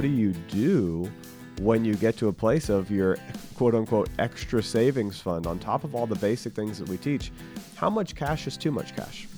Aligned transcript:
what 0.00 0.06
do 0.06 0.12
you 0.16 0.32
do 0.48 1.12
when 1.60 1.84
you 1.84 1.94
get 1.94 2.16
to 2.16 2.28
a 2.28 2.32
place 2.32 2.70
of 2.70 2.90
your 2.90 3.18
quote 3.54 3.74
unquote 3.74 4.08
extra 4.18 4.62
savings 4.62 5.20
fund 5.20 5.46
on 5.46 5.58
top 5.58 5.84
of 5.84 5.94
all 5.94 6.06
the 6.06 6.14
basic 6.14 6.54
things 6.54 6.78
that 6.78 6.88
we 6.88 6.96
teach? 6.96 7.30
How 7.74 7.90
much 7.90 8.14
cash 8.14 8.46
is 8.46 8.56
too 8.56 8.70
much 8.70 8.96
cash? 8.96 9.28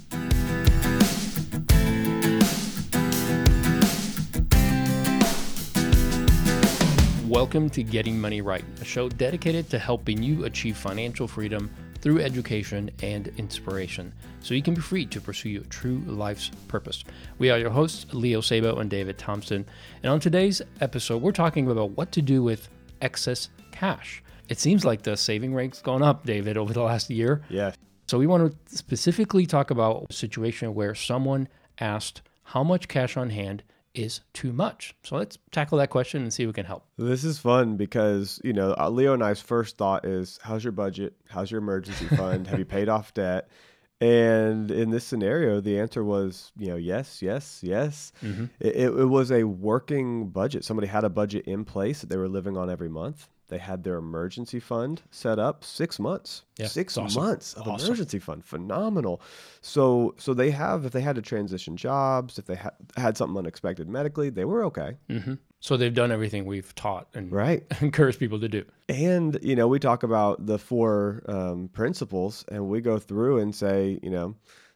Welcome 7.26 7.68
to 7.70 7.82
Getting 7.82 8.20
Money 8.20 8.40
Right, 8.40 8.64
a 8.80 8.84
show 8.84 9.08
dedicated 9.08 9.68
to 9.70 9.80
helping 9.80 10.22
you 10.22 10.44
achieve 10.44 10.76
financial 10.76 11.26
freedom 11.26 11.68
through 12.02 12.18
education 12.18 12.90
and 13.00 13.32
inspiration 13.38 14.12
so 14.40 14.54
you 14.54 14.62
can 14.62 14.74
be 14.74 14.80
free 14.80 15.06
to 15.06 15.20
pursue 15.20 15.48
your 15.48 15.62
true 15.64 16.02
life's 16.06 16.50
purpose. 16.68 17.04
We 17.38 17.48
are 17.48 17.58
your 17.58 17.70
hosts, 17.70 18.12
Leo 18.12 18.40
Sabo 18.40 18.76
and 18.79 18.90
David 18.90 19.16
Thompson. 19.16 19.64
And 20.02 20.12
on 20.12 20.20
today's 20.20 20.60
episode, 20.80 21.22
we're 21.22 21.32
talking 21.32 21.70
about 21.70 21.93
what 21.93 22.12
to 22.12 22.20
do 22.20 22.43
with 22.43 22.68
excess 23.00 23.48
cash. 23.70 24.22
It 24.48 24.58
seems 24.58 24.84
like 24.84 25.02
the 25.02 25.16
saving 25.16 25.54
rate's 25.54 25.80
gone 25.80 26.02
up, 26.02 26.26
David, 26.26 26.58
over 26.58 26.72
the 26.72 26.82
last 26.82 27.08
year. 27.08 27.43
Yeah. 27.48 27.72
So 28.08 28.18
we 28.18 28.26
want 28.26 28.52
to 28.52 28.76
specifically 28.76 29.46
talk 29.46 29.71
about 29.71 30.08
a 30.10 30.12
situation 30.12 30.74
where 30.74 30.94
someone 30.94 31.48
asked 31.79 32.20
how 32.42 32.64
much 32.64 32.88
cash 32.88 33.16
on 33.16 33.30
hand 33.30 33.62
is 33.94 34.20
too 34.32 34.52
much? 34.52 34.94
So 35.02 35.16
let's 35.16 35.38
tackle 35.50 35.78
that 35.78 35.91
question 35.91 36.22
and 36.22 36.32
see 36.32 36.44
if 36.44 36.46
we 36.46 36.52
can 36.52 36.66
help. 36.66 36.86
This 36.96 37.24
is 37.24 37.38
fun 37.38 37.77
because, 37.77 38.41
you 38.44 38.52
know, 38.52 38.74
uh, 38.78 38.88
Leo 38.91 39.14
and 39.14 39.22
I's 39.22 39.41
first 39.41 39.77
thought 39.77 40.05
is 40.05 40.38
how's 40.42 40.64
your 40.64 40.72
budget? 40.72 41.14
How's 41.28 41.50
your 41.50 41.58
emergency 41.58 42.06
fund? 42.06 42.46
Have 42.46 42.58
you 42.58 42.64
paid 42.64 42.88
off 42.88 43.14
debt? 43.14 43.48
And 44.00 44.72
in 44.72 44.90
this 44.90 45.04
scenario, 45.04 45.60
the 45.60 45.78
answer 45.78 46.02
was, 46.02 46.50
you 46.58 46.66
know, 46.68 46.76
yes, 46.76 47.22
yes, 47.22 47.60
yes. 47.62 48.12
Mm-hmm. 48.20 48.46
It, 48.58 48.76
it, 48.76 49.08
was 49.08 49.30
a 49.30 49.44
working 49.44 50.28
budget. 50.30 50.64
Somebody 50.64 50.88
had 50.88 51.04
a 51.04 51.08
budget 51.08 51.44
in 51.46 51.64
place 51.64 52.00
that 52.00 52.10
they 52.10 52.16
were 52.16 52.28
living 52.28 52.56
on 52.56 52.68
every 52.68 52.88
month. 52.88 53.28
They 53.53 53.58
had 53.58 53.84
their 53.84 53.97
emergency 53.97 54.61
fund 54.61 55.03
set 55.11 55.39
up 55.39 55.62
six 55.62 55.98
months. 55.98 56.45
Yeah, 56.56 56.69
six 56.69 56.97
awesome. 56.97 57.22
months 57.22 57.53
of 57.53 57.69
awesome. 57.69 57.89
emergency 57.89 58.19
fund, 58.19 58.42
phenomenal. 58.42 59.20
So, 59.61 60.14
so 60.17 60.33
they 60.33 60.50
have 60.53 60.86
if 60.86 60.92
they 60.92 61.03
had 61.03 61.17
to 61.17 61.22
transition 61.22 61.77
jobs, 61.77 62.39
if 62.39 62.47
they 62.47 62.55
ha- 62.55 62.70
had 62.97 63.19
something 63.19 63.36
unexpected 63.36 63.91
medically, 63.91 64.30
they 64.30 64.47
were 64.47 64.64
okay. 64.64 64.97
Mm-hmm. 65.11 65.34
So 65.61 65.77
they've 65.77 65.92
done 65.92 66.11
everything 66.11 66.47
we've 66.47 66.75
taught 66.75 67.08
and 67.12 67.30
right 67.30 67.62
encouraged 67.83 68.19
people 68.19 68.41
to 68.41 68.48
do. 68.48 68.64
And 68.89 69.39
you 69.42 69.55
know, 69.55 69.69
we 69.69 69.78
talk 69.78 70.03
about 70.03 70.47
the 70.47 70.58
four 70.58 71.23
um, 71.28 71.69
principles, 71.75 72.47
and 72.50 72.70
we 72.70 72.80
go 72.80 72.98
through 72.98 73.41
and 73.41 73.55
say, 73.55 74.00
you 74.03 74.08
know 74.08 74.34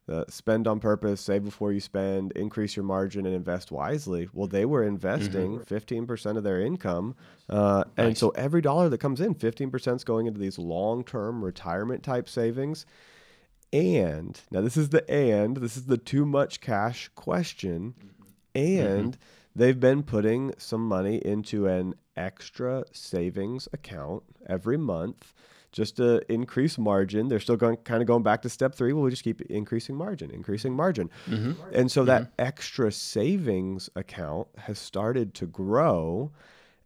uh, 0.08 0.24
spend 0.28 0.68
on 0.68 0.78
purpose, 0.78 1.20
save 1.20 1.44
before 1.44 1.72
you 1.72 1.80
spend, 1.80 2.32
increase 2.32 2.76
your 2.76 2.84
margin, 2.84 3.26
and 3.26 3.34
invest 3.34 3.72
wisely. 3.72 4.28
Well, 4.32 4.46
they 4.46 4.64
were 4.64 4.84
investing 4.84 5.58
mm-hmm. 5.58 6.04
15% 6.04 6.36
of 6.36 6.44
their 6.44 6.60
income. 6.60 7.16
Uh, 7.48 7.84
nice. 7.96 8.06
And 8.06 8.18
so 8.18 8.30
every 8.30 8.60
dollar 8.60 8.88
that 8.88 8.98
comes 8.98 9.20
in, 9.20 9.34
15% 9.34 9.96
is 9.96 10.04
going 10.04 10.26
into 10.26 10.38
these 10.38 10.58
long 10.58 11.02
term 11.02 11.44
retirement 11.44 12.02
type 12.04 12.28
savings. 12.28 12.86
And 13.72 14.40
now 14.52 14.60
this 14.60 14.76
is 14.76 14.90
the 14.90 15.08
and, 15.10 15.56
this 15.56 15.76
is 15.76 15.86
the 15.86 15.98
too 15.98 16.24
much 16.24 16.60
cash 16.60 17.10
question. 17.16 17.94
Mm-hmm. 17.98 18.84
And 18.84 19.12
mm-hmm. 19.12 19.58
they've 19.58 19.80
been 19.80 20.04
putting 20.04 20.54
some 20.56 20.86
money 20.86 21.16
into 21.16 21.66
an 21.66 21.94
extra 22.16 22.84
savings 22.92 23.68
account 23.72 24.22
every 24.48 24.78
month 24.78 25.34
just 25.72 25.96
to 25.96 26.20
increase 26.32 26.78
margin. 26.78 27.28
They're 27.28 27.40
still 27.40 27.56
going 27.56 27.76
kind 27.78 28.02
of 28.02 28.06
going 28.06 28.22
back 28.22 28.42
to 28.42 28.48
step 28.48 28.74
three. 28.74 28.92
Well, 28.92 29.02
we 29.02 29.10
just 29.10 29.24
keep 29.24 29.40
increasing 29.42 29.94
margin, 29.94 30.30
increasing 30.30 30.74
margin. 30.74 31.10
Mm-hmm. 31.28 31.52
And 31.72 31.90
so 31.90 32.00
mm-hmm. 32.00 32.08
that 32.08 32.32
extra 32.38 32.90
savings 32.92 33.90
account 33.96 34.48
has 34.58 34.78
started 34.78 35.34
to 35.34 35.46
grow. 35.46 36.32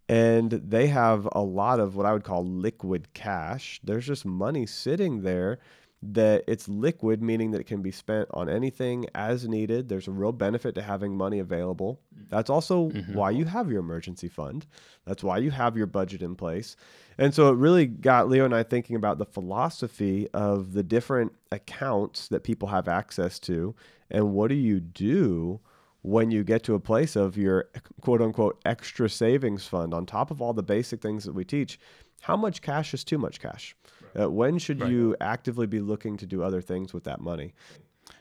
And 0.09 0.51
they 0.51 0.89
have 0.89 1.29
a 1.33 1.41
lot 1.41 1.79
of 1.79 1.95
what 1.95 2.05
I 2.05 2.13
would 2.13 2.25
call 2.25 2.45
liquid 2.45 3.15
cash. 3.15 3.81
There's 3.85 4.07
just 4.07 4.25
money 4.25 4.67
sitting 4.67 5.23
there 5.23 5.61
that 6.03 6.45
it's 6.47 6.69
liquid, 6.69 7.23
meaning 7.23 7.51
that 7.51 7.61
it 7.61 7.67
can 7.67 7.83
be 7.83 7.91
spent 7.91 8.29
on 8.33 8.49
anything 8.49 9.07
as 9.15 9.47
needed. 9.47 9.89
There's 9.89 10.09
a 10.09 10.13
real 10.13 10.33
benefit 10.33 10.75
to 10.77 10.83
having 10.83 11.15
money 11.15 11.39
available. 11.39 12.01
That's 12.31 12.49
also 12.49 12.89
mm-hmm. 12.89 13.15
why 13.15 13.31
you 13.31 13.45
have 13.45 13.71
your 13.71 13.81
emergency 13.81 14.29
fund. 14.29 14.67
That's 15.05 15.23
why 15.23 15.39
you 15.39 15.51
have 15.51 15.77
your 15.77 15.87
budget 15.87 16.23
in 16.23 16.37
place. 16.37 16.77
And 17.19 17.35
so 17.35 17.51
it 17.51 17.57
really 17.57 17.87
got 17.87 18.31
Leo 18.31 18.47
and 18.47 18.55
I 18.55 18.63
thinking 18.63 18.97
about 18.97 19.19
the 19.19 19.27
philosophy 19.27 20.27
of 20.33 20.73
the 20.73 20.83
different 20.83 21.33
accounts 21.53 22.29
that 22.29 22.45
people 22.45 22.69
have 22.69 22.89
access 22.89 23.39
to 23.41 23.75
and 24.11 24.33
what 24.33 24.49
do 24.49 24.55
you 24.55 24.81
do 24.81 25.61
when 26.03 26.31
you 26.31 26.43
get 26.43 26.63
to 26.65 26.75
a 26.75 26.81
place 26.81 27.15
of 27.15 27.37
your 27.37 27.69
quote 28.01 28.23
unquote 28.23 28.61
extra 28.65 29.09
savings 29.09 29.67
fund 29.67 29.93
on 29.93 30.07
top 30.07 30.31
of 30.31 30.41
all 30.41 30.53
the 30.53 30.63
basic 30.63 31.03
things 31.03 31.25
that 31.25 31.35
we 31.35 31.45
teach. 31.45 31.79
How 32.23 32.37
much 32.37 32.63
cash 32.63 32.93
is 32.95 33.05
too 33.05 33.19
much 33.19 33.41
cash? 33.41 33.77
Uh, 34.19 34.31
when 34.31 34.59
should 34.59 34.81
right. 34.81 34.91
you 34.91 35.17
actively 35.21 35.67
be 35.67 35.81
looking 35.81 36.17
to 36.17 36.27
do 36.27 36.43
other 36.43 36.61
things 36.61 36.93
with 36.93 37.05
that 37.05 37.21
money? 37.21 37.55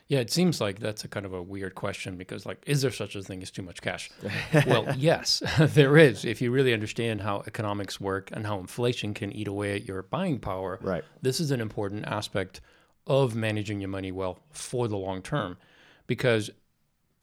Yeah, 0.08 0.18
it 0.18 0.30
seems 0.30 0.60
like 0.60 0.80
that's 0.80 1.04
a 1.04 1.08
kind 1.08 1.24
of 1.24 1.32
a 1.32 1.40
weird 1.40 1.76
question 1.76 2.16
because, 2.16 2.44
like, 2.44 2.62
is 2.66 2.82
there 2.82 2.90
such 2.90 3.14
a 3.14 3.22
thing 3.22 3.42
as 3.42 3.50
too 3.50 3.62
much 3.62 3.80
cash? 3.80 4.10
well, 4.66 4.86
yes, 4.96 5.40
there 5.60 5.96
is. 5.96 6.24
If 6.24 6.42
you 6.42 6.50
really 6.50 6.72
understand 6.72 7.20
how 7.20 7.44
economics 7.46 8.00
work 8.00 8.30
and 8.32 8.44
how 8.44 8.58
inflation 8.58 9.14
can 9.14 9.32
eat 9.32 9.46
away 9.46 9.76
at 9.76 9.86
your 9.86 10.02
buying 10.02 10.40
power, 10.40 10.80
right. 10.82 11.04
this 11.22 11.38
is 11.38 11.52
an 11.52 11.60
important 11.60 12.06
aspect 12.06 12.60
of 13.06 13.36
managing 13.36 13.80
your 13.80 13.88
money 13.88 14.10
well 14.10 14.40
for 14.50 14.88
the 14.88 14.96
long 14.96 15.22
term. 15.22 15.56
Because 16.06 16.50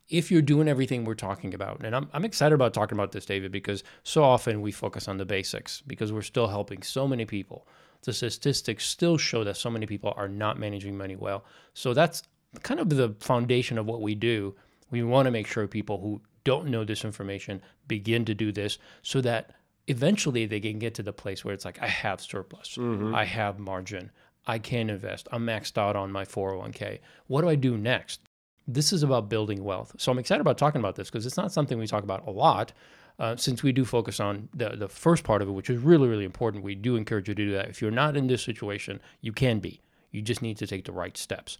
if 0.09 0.31
you're 0.31 0.41
doing 0.41 0.69
everything 0.69 1.03
we're 1.03 1.13
talking 1.13 1.53
about, 1.53 1.83
and 1.83 1.93
I'm, 1.95 2.09
I'm 2.13 2.23
excited 2.23 2.55
about 2.55 2.73
talking 2.73 2.97
about 2.97 3.11
this, 3.11 3.25
David, 3.25 3.51
because 3.51 3.83
so 4.03 4.23
often 4.23 4.61
we 4.61 4.71
focus 4.71 5.07
on 5.07 5.17
the 5.17 5.25
basics 5.25 5.81
because 5.81 6.13
we're 6.13 6.21
still 6.21 6.47
helping 6.47 6.81
so 6.83 7.07
many 7.07 7.25
people. 7.25 7.67
The 8.03 8.13
statistics 8.13 8.85
still 8.85 9.17
show 9.17 9.43
that 9.43 9.57
so 9.57 9.69
many 9.69 9.85
people 9.85 10.13
are 10.15 10.27
not 10.27 10.59
managing 10.59 10.97
money 10.97 11.15
well. 11.15 11.45
So 11.73 11.93
that's 11.93 12.23
kind 12.63 12.79
of 12.79 12.89
the 12.89 13.15
foundation 13.19 13.77
of 13.77 13.85
what 13.85 14.01
we 14.01 14.15
do. 14.15 14.55
We 14.89 15.03
want 15.03 15.25
to 15.25 15.31
make 15.31 15.47
sure 15.47 15.67
people 15.67 15.99
who 15.99 16.21
don't 16.43 16.67
know 16.67 16.85
this 16.85 17.03
information 17.03 17.61
begin 17.87 18.23
to 18.25 18.33
do 18.33 18.51
this 18.51 18.77
so 19.01 19.19
that 19.21 19.51
eventually 19.87 20.45
they 20.45 20.59
can 20.59 20.79
get 20.79 20.93
to 20.95 21.03
the 21.03 21.13
place 21.13 21.43
where 21.43 21.53
it's 21.53 21.65
like, 21.65 21.81
I 21.81 21.87
have 21.87 22.21
surplus, 22.21 22.77
mm-hmm. 22.77 23.13
I 23.13 23.25
have 23.25 23.59
margin, 23.59 24.11
I 24.45 24.59
can 24.59 24.89
invest, 24.89 25.27
I'm 25.31 25.45
maxed 25.45 25.77
out 25.77 25.95
on 25.95 26.11
my 26.11 26.23
401k. 26.23 26.99
What 27.27 27.41
do 27.41 27.49
I 27.49 27.55
do 27.55 27.77
next? 27.77 28.21
This 28.65 28.93
is 28.93 29.03
about 29.03 29.29
building 29.29 29.63
wealth. 29.63 29.95
So 29.97 30.11
I'm 30.11 30.19
excited 30.19 30.41
about 30.41 30.57
talking 30.57 30.79
about 30.79 30.95
this 30.95 31.09
because 31.09 31.25
it's 31.25 31.37
not 31.37 31.51
something 31.51 31.77
we 31.77 31.87
talk 31.87 32.03
about 32.03 32.27
a 32.27 32.31
lot. 32.31 32.73
Uh, 33.19 33.35
since 33.35 33.63
we 33.63 33.71
do 33.71 33.83
focus 33.83 34.19
on 34.19 34.47
the, 34.53 34.69
the 34.69 34.87
first 34.87 35.23
part 35.23 35.41
of 35.41 35.47
it, 35.47 35.51
which 35.51 35.69
is 35.69 35.79
really, 35.79 36.07
really 36.07 36.25
important, 36.25 36.63
we 36.63 36.75
do 36.75 36.95
encourage 36.95 37.27
you 37.27 37.33
to 37.33 37.45
do 37.45 37.51
that. 37.51 37.67
If 37.67 37.81
you're 37.81 37.89
not 37.89 38.15
in 38.15 38.27
this 38.27 38.43
situation, 38.43 38.99
you 39.21 39.31
can 39.31 39.59
be. 39.59 39.81
You 40.11 40.21
just 40.21 40.41
need 40.41 40.57
to 40.57 40.67
take 40.67 40.85
the 40.85 40.91
right 40.91 41.17
steps. 41.17 41.57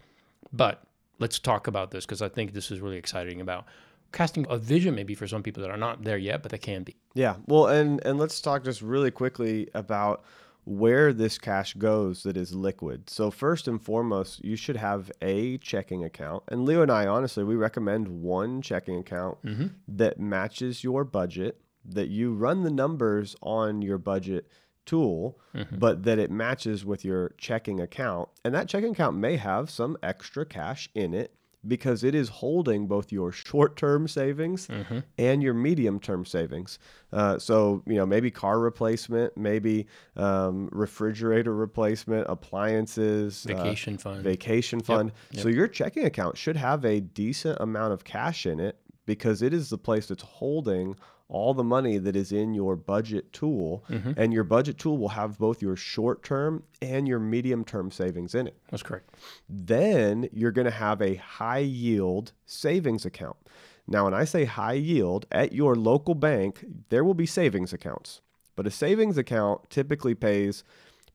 But 0.54 0.84
let's 1.20 1.40
talk 1.40 1.68
about 1.68 1.92
this 1.92 2.06
because 2.06 2.22
I 2.22 2.30
think 2.30 2.54
this 2.54 2.70
is 2.70 2.80
really 2.80 2.98
exciting 2.98 3.42
about 3.42 3.66
casting 4.12 4.46
a 4.50 4.58
vision 4.58 4.96
maybe 4.96 5.16
for 5.16 5.28
some 5.28 5.44
people 5.44 5.62
that 5.64 5.72
are 5.72 5.78
not 5.78 6.04
there 6.04 6.18
yet, 6.18 6.42
but 6.42 6.52
they 6.52 6.58
can 6.58 6.84
be. 6.84 6.96
Yeah. 7.14 7.36
Well, 7.48 7.68
and 7.68 8.04
and 8.06 8.18
let's 8.18 8.40
talk 8.42 8.64
just 8.64 8.82
really 8.82 9.12
quickly 9.12 9.70
about 9.74 10.24
where 10.68 11.14
this 11.14 11.38
cash 11.38 11.76
goes 11.76 12.24
that 12.24 12.36
is 12.36 12.54
liquid. 12.54 13.10
So 13.10 13.32
first 13.32 13.70
and 13.70 13.82
foremost, 13.82 14.44
you 14.44 14.58
should 14.58 14.76
have 14.76 15.10
a 15.22 15.58
checking 15.60 16.04
account. 16.04 16.44
And 16.50 16.66
Leo 16.66 16.82
and 16.82 16.92
I 16.92 17.08
honestly, 17.08 17.46
we 17.46 17.56
recommend 17.56 18.10
one 18.10 18.62
checking 18.62 18.98
account 19.00 19.42
mm-hmm. 19.46 19.68
that 19.88 20.20
matches 20.20 20.84
your 20.84 21.06
budget, 21.06 21.62
that 21.86 22.10
you 22.10 22.34
run 22.34 22.64
the 22.64 22.70
numbers 22.70 23.34
on 23.42 23.82
your 23.82 23.98
budget 23.98 24.50
tool, 24.86 25.40
mm-hmm. 25.56 25.78
but 25.78 26.04
that 26.04 26.20
it 26.20 26.32
matches 26.32 26.84
with 26.84 27.06
your 27.06 27.34
checking 27.38 27.80
account. 27.80 28.28
And 28.44 28.54
that 28.54 28.68
checking 28.68 28.92
account 28.92 29.16
may 29.16 29.38
have 29.38 29.70
some 29.70 29.96
extra 30.04 30.46
cash 30.46 30.90
in 30.94 31.14
it 31.14 31.34
because 31.68 32.04
it 32.04 32.16
is 32.16 32.30
holding 32.30 32.88
both 32.88 33.12
your 33.12 33.32
short-term 33.32 34.08
savings 34.08 34.68
mm-hmm. 34.68 35.00
and 35.18 35.44
your 35.44 35.54
medium-term 35.54 36.26
savings. 36.26 36.80
Uh, 37.12 37.38
so 37.38 37.84
you 37.86 37.96
know 37.96 38.06
maybe 38.06 38.30
car 38.32 38.60
replacement, 38.60 39.36
maybe 39.38 39.88
um, 40.16 40.70
refrigerator 40.72 41.56
replacement, 41.56 42.26
appliances, 42.30 43.46
uh, 43.46 43.56
vacation 43.56 43.96
uh, 43.96 43.98
fund, 43.98 44.24
vacation 44.24 44.80
fund. 44.80 45.10
Yep. 45.10 45.34
Yep. 45.34 45.44
So 45.44 45.50
your 45.50 45.68
checking 45.68 46.06
account 46.06 46.38
should 46.38 46.58
have 46.58 46.86
a 46.86 47.00
decent 47.00 47.60
amount 47.60 47.94
of 47.94 48.04
cash 48.04 48.46
in 48.46 48.60
it 48.60 48.80
because 49.06 49.42
it 49.42 49.54
is 49.54 49.70
the 49.70 49.78
place 49.78 50.08
that's 50.08 50.24
holding 50.24 50.96
all 51.30 51.54
the 51.54 51.64
money 51.64 51.98
that 51.98 52.16
is 52.16 52.32
in 52.32 52.54
your 52.54 52.76
budget 52.76 53.34
tool, 53.34 53.84
mm-hmm. 53.90 54.14
and 54.16 54.34
your 54.34 54.44
budget 54.44 54.78
tool 54.78 54.98
will 54.98 55.10
have 55.10 55.38
both 55.38 55.62
your 55.62 55.76
short 55.76 56.24
term 56.24 56.64
and 56.82 57.08
your 57.08 57.20
medium 57.20 57.66
term 57.66 57.92
savings 57.92 58.34
in 58.34 58.48
it. 58.48 58.58
That's 58.70 58.84
correct. 58.84 59.10
Then 59.50 60.30
you're 60.32 60.52
going 60.52 60.66
to 60.66 60.72
have 60.72 61.02
a 61.02 61.16
high 61.16 61.60
yield 61.60 62.32
savings 62.46 63.06
account. 63.06 63.38
Now, 63.88 64.06
when 64.06 64.14
I 64.14 64.26
say 64.26 64.46
high 64.46 64.74
yield, 64.74 65.26
at 65.32 65.54
your 65.54 65.76
local 65.76 66.16
bank, 66.16 66.66
there 66.90 67.04
will 67.04 67.14
be 67.14 67.26
savings 67.26 67.72
accounts, 67.72 68.22
but 68.56 68.68
a 68.68 68.72
savings 68.72 69.18
account 69.18 69.70
typically 69.70 70.14
pays 70.14 70.64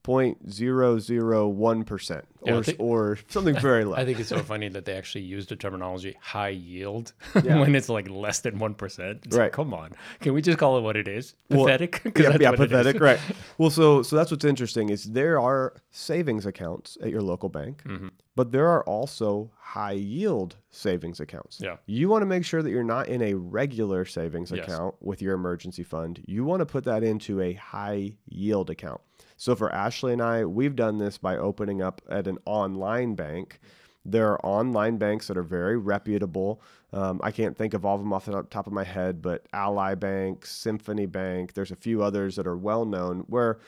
0.001% 0.03 2.21
Yeah, 2.45 2.53
or, 2.55 2.63
think- 2.63 2.79
or 2.79 3.17
something 3.29 3.57
very 3.59 3.85
low. 3.85 3.95
I 3.95 4.05
think 4.05 4.19
it's 4.19 4.29
so 4.29 4.39
funny 4.39 4.69
that 4.69 4.85
they 4.85 4.93
actually 4.95 5.23
use 5.23 5.47
the 5.47 5.55
terminology 5.55 6.15
high 6.21 6.49
yield 6.49 7.13
Yeah. 7.43 7.59
when 7.59 7.75
it's 7.75 7.89
like 7.89 8.09
less 8.09 8.39
than 8.41 8.59
1%. 8.59 9.25
It's 9.25 9.35
Right. 9.35 9.45
like, 9.45 9.51
come 9.53 9.73
on. 9.73 9.91
Can 10.19 10.33
we 10.33 10.41
just 10.41 10.57
call 10.57 10.77
it 10.77 10.81
what 10.81 10.97
it 10.97 11.07
is? 11.07 11.35
Well, 11.49 11.65
Pathetic? 11.65 12.01
'Cause 12.13 12.23
yeah, 12.23 12.37
yeah, 12.39 12.49
what 12.51 12.59
it 12.59 12.63
is. 12.65 12.69
pathetic, 12.71 13.01
right? 13.01 13.19
Well, 13.57 13.69
so 13.69 14.03
so 14.03 14.15
that's 14.15 14.31
what's 14.31 14.45
interesting 14.45 14.89
is 14.89 15.03
there 15.05 15.39
are 15.39 15.73
savings 15.91 16.45
accounts 16.45 16.97
at 17.01 17.09
your 17.09 17.21
local 17.21 17.49
bank, 17.49 17.83
Mm-hmm. 17.85 18.07
But 18.35 18.51
there 18.51 18.67
are 18.67 18.83
also 18.85 19.51
high 19.59 19.91
yield 19.91 20.55
savings 20.71 21.19
accounts. 21.19 21.59
Yeah. 21.61 21.77
You 21.85 22.09
want 22.09 22.23
to 22.23 22.25
make 22.25 22.43
sure 22.45 22.63
that 22.63 22.69
you're 22.71 22.83
not 22.83 23.07
in 23.07 23.21
a 23.21 23.35
regular 23.35 24.05
savings 24.05 24.51
Yes. 24.51 24.65
account 24.67 24.95
with 25.01 25.21
your 25.21 25.35
emergency 25.35 25.83
fund. 25.83 26.21
You 26.25 26.43
want 26.43 26.61
to 26.61 26.65
put 26.65 26.83
that 26.85 27.03
into 27.03 27.41
a 27.41 27.53
high 27.53 28.13
yield 28.27 28.69
account. 28.71 29.01
So 29.37 29.55
for 29.55 29.71
Ashley 29.71 30.13
and 30.13 30.21
I, 30.21 30.45
we've 30.45 30.75
done 30.75 30.97
this 30.97 31.17
by 31.17 31.37
opening 31.37 31.81
up 31.81 32.01
at 32.09 32.27
an 32.27 32.39
online 32.45 33.13
bank. 33.15 33.59
There 34.05 34.31
are 34.31 34.45
online 34.45 34.97
banks 34.97 35.27
that 35.27 35.37
are 35.37 35.43
very 35.43 35.77
reputable. 35.77 36.61
Um, 36.91 37.21
I 37.23 37.31
can't 37.31 37.57
think 37.57 37.73
of 37.73 37.85
all 37.85 37.95
of 37.95 38.01
them 38.01 38.11
off 38.13 38.25
the 38.25 38.43
top 38.43 38.67
of 38.67 38.73
my 38.73 38.83
head, 38.83 39.21
but 39.21 39.45
Ally 39.53 39.95
Bank, 39.95 40.45
Synchrony 40.45 41.09
Bank, 41.09 41.53
there's 41.53 41.71
a 41.71 41.75
few 41.75 42.03
others 42.03 42.35
that 42.35 42.45
are 42.45 42.57
well 42.57 42.83
known 42.85 43.21
where 43.27 43.59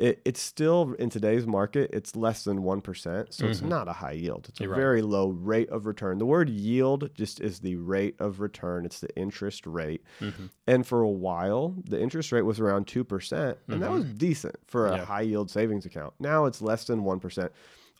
it, 0.00 0.22
it's 0.24 0.40
still 0.40 0.94
in 0.98 1.10
today's 1.10 1.46
market, 1.46 1.90
it's 1.92 2.16
less 2.16 2.44
than 2.44 2.62
1%. 2.62 3.32
So 3.32 3.46
it's 3.46 3.60
not 3.62 3.86
a 3.88 3.92
high 3.92 4.12
yield. 4.12 4.46
It's 4.48 4.58
a 4.58 4.62
Mm-hmm. 4.62 4.64
You're 4.64 4.72
right. 4.72 4.80
very 4.80 5.02
low 5.02 5.28
rate 5.28 5.68
of 5.70 5.86
return. 5.86 6.18
The 6.18 6.26
word 6.26 6.48
yield 6.48 7.10
just 7.14 7.40
is 7.40 7.60
the 7.60 7.76
rate 7.76 8.16
of 8.18 8.40
return, 8.40 8.84
it's 8.84 9.00
the 9.00 9.14
interest 9.16 9.66
rate. 9.66 10.02
Mm-hmm. 10.20 10.46
And 10.66 10.86
for 10.86 11.02
a 11.02 11.08
while, 11.10 11.74
the 11.84 12.00
interest 12.00 12.32
rate 12.32 12.42
was 12.42 12.58
around 12.60 12.86
2%, 12.86 13.56
and 13.68 13.82
that 13.82 13.90
was 13.90 14.04
decent 14.06 14.56
for 14.66 14.86
a 14.86 14.90
Mm-hmm. 14.90 14.98
Yeah. 15.00 15.04
high 15.04 15.20
yield 15.22 15.50
savings 15.50 15.86
account. 15.86 16.14
Now 16.18 16.46
it's 16.46 16.60
less 16.62 16.84
than 16.84 17.02
1%. 17.02 17.50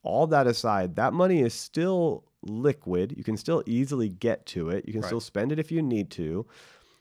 All 0.02 0.26
that 0.29 0.47
aside, 0.47 0.97
that 0.97 1.12
money 1.12 1.41
is 1.43 1.52
still 1.52 2.25
liquid. 2.43 3.14
You 3.19 3.23
can 3.23 3.37
still 3.37 3.62
easily 3.67 4.08
get 4.08 4.47
to 4.47 4.70
it. 4.70 4.87
You 4.87 4.93
can 4.94 5.02
Right. 5.02 5.08
still 5.08 5.20
spend 5.20 5.52
it 5.52 5.58
if 5.58 5.70
you 5.70 5.82
need 5.82 6.08
to, 6.12 6.47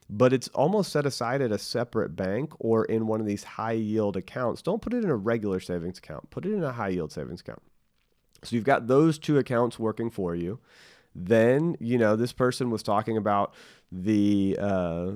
but 0.09 0.33
it's 0.33 0.47
almost 0.49 0.91
set 0.91 1.05
aside 1.05 1.41
at 1.41 1.51
a 1.51 1.59
separate 1.59 2.15
bank 2.15 2.51
or 2.59 2.85
in 2.85 3.05
one 3.05 3.19
of 3.19 3.27
these 3.27 3.43
high 3.43 3.73
yield 3.73 4.17
accounts. 4.17 4.61
Don't 4.61 4.81
put 4.81 4.93
it 4.93 5.03
in 5.03 5.09
a 5.09 5.15
regular 5.15 5.59
savings 5.59 5.99
account, 5.99 6.29
put 6.31 6.45
it 6.45 6.53
in 6.53 6.63
a 6.63 6.71
high 6.71 6.89
yield 6.89 7.11
savings 7.11 7.41
account. 7.41 7.61
So 8.43 8.55
you've 8.55 8.65
got 8.65 8.87
those 8.87 9.19
two 9.19 9.37
accounts 9.37 9.77
working 9.77 10.09
for 10.09 10.33
you. 10.35 10.59
Then, 11.13 11.75
you 11.79 11.97
know, 11.97 12.15
this 12.15 12.33
person 12.33 12.69
was 12.69 12.81
talking 12.81 13.17
about 13.17 13.53
the 13.91 14.57
uh, 14.59 15.11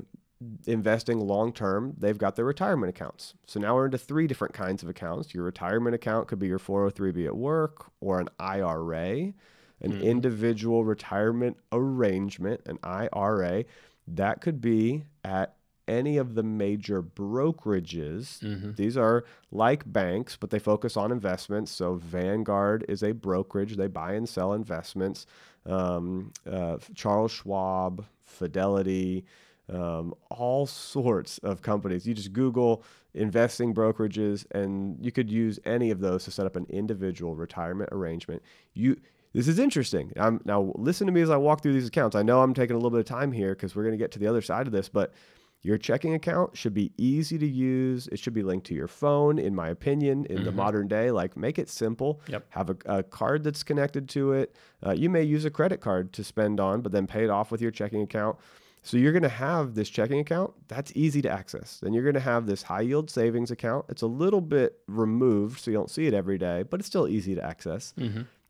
investing 0.67 1.19
long 1.19 1.53
term. 1.53 1.95
They've 1.97 2.17
got 2.17 2.35
their 2.35 2.45
retirement 2.45 2.89
accounts. 2.89 3.33
So 3.47 3.59
now 3.59 3.75
we're 3.75 3.85
into 3.85 3.97
three 3.97 4.27
different 4.27 4.53
kinds 4.53 4.83
of 4.83 4.89
accounts. 4.89 5.33
Your 5.33 5.43
retirement 5.43 5.95
account 5.95 6.27
could 6.27 6.39
be 6.39 6.47
your 6.47 6.59
403b 6.59 7.25
at 7.25 7.37
work 7.37 7.85
or 7.99 8.19
an 8.19 8.29
IRA, 8.39 9.33
an 9.81 10.01
individual 10.01 10.83
retirement 10.83 11.57
arrangement, 11.71 12.61
an 12.65 12.79
IRA. 12.83 13.65
That 14.07 14.41
could 14.41 14.61
be 14.61 15.05
at 15.23 15.55
any 15.87 16.17
of 16.17 16.35
the 16.35 16.43
major 16.43 17.01
brokerages. 17.01 18.41
These 18.75 18.97
are 18.97 19.25
like 19.51 19.91
banks, 19.91 20.37
but 20.37 20.49
they 20.49 20.59
focus 20.59 20.95
on 20.95 21.11
investments. 21.11 21.71
So 21.71 21.95
Vanguard 21.95 22.85
is 22.87 23.03
a 23.03 23.11
brokerage; 23.11 23.75
they 23.75 23.87
buy 23.87 24.13
and 24.13 24.27
sell 24.27 24.53
investments. 24.53 25.25
Um, 25.65 26.31
uh, 26.49 26.77
Charles 26.95 27.31
Schwab, 27.31 28.05
Fidelity, 28.25 29.25
um, 29.69 30.13
all 30.29 30.65
sorts 30.65 31.37
of 31.39 31.61
companies. 31.61 32.07
You 32.07 32.13
just 32.13 32.33
Google 32.33 32.83
investing 33.13 33.73
brokerages, 33.73 34.45
and 34.51 34.97
you 35.03 35.11
could 35.11 35.29
use 35.29 35.59
any 35.65 35.91
of 35.91 35.99
those 35.99 36.23
to 36.25 36.31
set 36.31 36.45
up 36.45 36.55
an 36.55 36.65
individual 36.69 37.35
retirement 37.35 37.89
arrangement. 37.91 38.41
You 38.73 38.97
this 39.33 39.47
is 39.47 39.59
interesting. 39.59 40.11
I'm, 40.17 40.41
now 40.45 40.71
listen 40.75 41.07
to 41.07 41.13
me 41.13 41.21
as 41.21 41.29
I 41.29 41.37
walk 41.37 41.61
through 41.61 41.73
these 41.73 41.87
accounts. 41.87 42.15
I 42.15 42.21
know 42.21 42.41
I'm 42.41 42.53
taking 42.53 42.75
a 42.75 42.77
little 42.77 42.91
bit 42.91 42.99
of 42.99 43.05
time 43.05 43.31
here 43.31 43.55
because 43.55 43.75
we're 43.75 43.83
going 43.83 43.93
to 43.93 44.03
get 44.03 44.11
to 44.11 44.19
the 44.19 44.27
other 44.27 44.41
side 44.41 44.67
of 44.67 44.73
this, 44.73 44.89
but 44.89 45.13
your 45.61 45.77
checking 45.77 46.13
account 46.13 46.57
should 46.57 46.73
be 46.73 46.91
easy 46.97 47.37
to 47.37 47.47
use. 47.47 48.07
It 48.07 48.19
should 48.19 48.33
be 48.33 48.43
linked 48.43 48.67
to 48.67 48.73
your 48.73 48.89
phone, 48.89 49.39
in 49.39 49.55
my 49.55 49.69
opinion, 49.69 50.25
in 50.25 50.43
the 50.43 50.51
modern 50.51 50.89
day. 50.89 51.09
Like, 51.09 51.37
make 51.37 51.57
it 51.57 51.69
simple. 51.69 52.19
Yep. 52.27 52.45
Have 52.49 52.69
a, 52.69 52.77
a 52.85 53.03
card 53.03 53.45
that's 53.45 53.63
connected 53.63 54.09
to 54.09 54.33
it. 54.33 54.55
Uh, 54.85 54.91
you 54.91 55.09
may 55.09 55.23
use 55.23 55.45
a 55.45 55.49
credit 55.49 55.79
card 55.79 56.11
to 56.13 56.23
spend 56.23 56.59
on, 56.59 56.81
but 56.81 56.91
then 56.91 57.07
pay 57.07 57.23
it 57.23 57.29
off 57.29 57.49
with 57.49 57.61
your 57.61 57.71
checking 57.71 58.01
account. 58.01 58.37
So 58.81 58.97
you're 58.97 59.13
going 59.13 59.23
to 59.23 59.29
have 59.29 59.75
this 59.75 59.89
checking 59.89 60.19
account 60.19 60.51
that's 60.67 60.91
easy 60.93 61.21
to 61.21 61.29
access. 61.29 61.79
Then 61.81 61.93
you're 61.93 62.03
going 62.03 62.15
to 62.15 62.19
have 62.19 62.45
this 62.45 62.63
high 62.63 62.81
yield 62.81 63.09
savings 63.09 63.49
account. 63.49 63.85
It's 63.87 64.01
a 64.01 64.07
little 64.07 64.41
bit 64.41 64.79
removed, 64.87 65.61
so 65.61 65.71
you 65.71 65.77
don't 65.77 65.89
see 65.89 66.07
it 66.07 66.13
every 66.13 66.37
day, 66.37 66.63
but 66.63 66.81
it's 66.81 66.87
still 66.87 67.07
easy 67.07 67.33
to 67.35 67.41
access. 67.41 67.93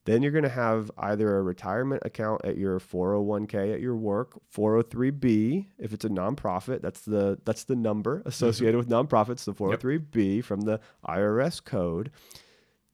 Then 0.06 0.22
you're 0.22 0.34
going 0.34 0.44
to 0.44 0.50
have 0.50 0.92
either 0.98 1.38
a 1.38 1.42
retirement 1.42 2.04
account 2.06 2.44
at 2.44 2.58
your 2.58 2.80
401k 2.80 3.74
at 3.74 3.80
your 3.80 3.96
work, 3.96 4.34
403b 4.54 5.68
if 5.80 5.94
it's 5.94 6.04
a 6.04 6.10
nonprofit. 6.10 6.82
That's 6.82 7.02
the 7.02 7.40
that's 7.46 7.64
the 7.64 7.76
number 7.76 8.20
mm-hmm. 8.20 8.28
associated 8.28 8.78
with 8.78 8.90
nonprofits, 8.90 9.46
the 9.46 9.54
403b 9.54 10.44
from 10.44 10.62
the 10.62 10.82
IRS 11.08 11.64
code. 11.64 12.12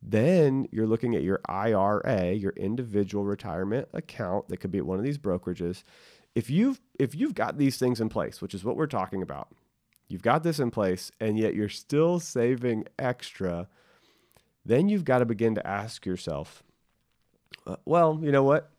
Then 0.02 0.68
you're 0.72 0.88
looking 0.88 1.16
at 1.16 1.24
your 1.24 1.42
IRA, 1.48 2.34
your 2.34 2.54
individual 2.54 3.26
retirement 3.26 3.90
account 3.94 4.48
that 4.50 4.58
could 4.58 4.72
be 4.72 4.78
at 4.78 4.86
one 4.86 4.98
of 4.98 5.04
these 5.04 5.18
brokerages. 5.18 5.84
If 6.36 6.50
you've 6.50 6.80
if 7.00 7.16
you've 7.16 7.34
got 7.34 7.58
these 7.58 7.78
things 7.78 8.00
in 8.00 8.10
place, 8.10 8.40
which 8.42 8.54
is 8.54 8.64
what 8.64 8.78
we're 8.78 8.88
talking 8.88 9.24
about, 9.24 9.50
you've 10.08 10.22
got 10.22 10.44
this 10.44 10.60
in 10.60 10.70
place 10.70 11.12
and 11.20 11.40
yet 11.40 11.56
you're 11.56 11.70
still 11.70 12.20
saving 12.20 12.86
extra, 13.00 13.68
then 14.64 14.90
you've 14.90 15.06
got 15.06 15.20
to 15.20 15.26
begin 15.26 15.56
to 15.56 15.68
ask 15.68 16.06
yourself, 16.06 16.64
uh, 17.68 17.75
well, 17.86 18.19
you 18.22 18.31
know 18.31 18.44
what? 18.44 18.69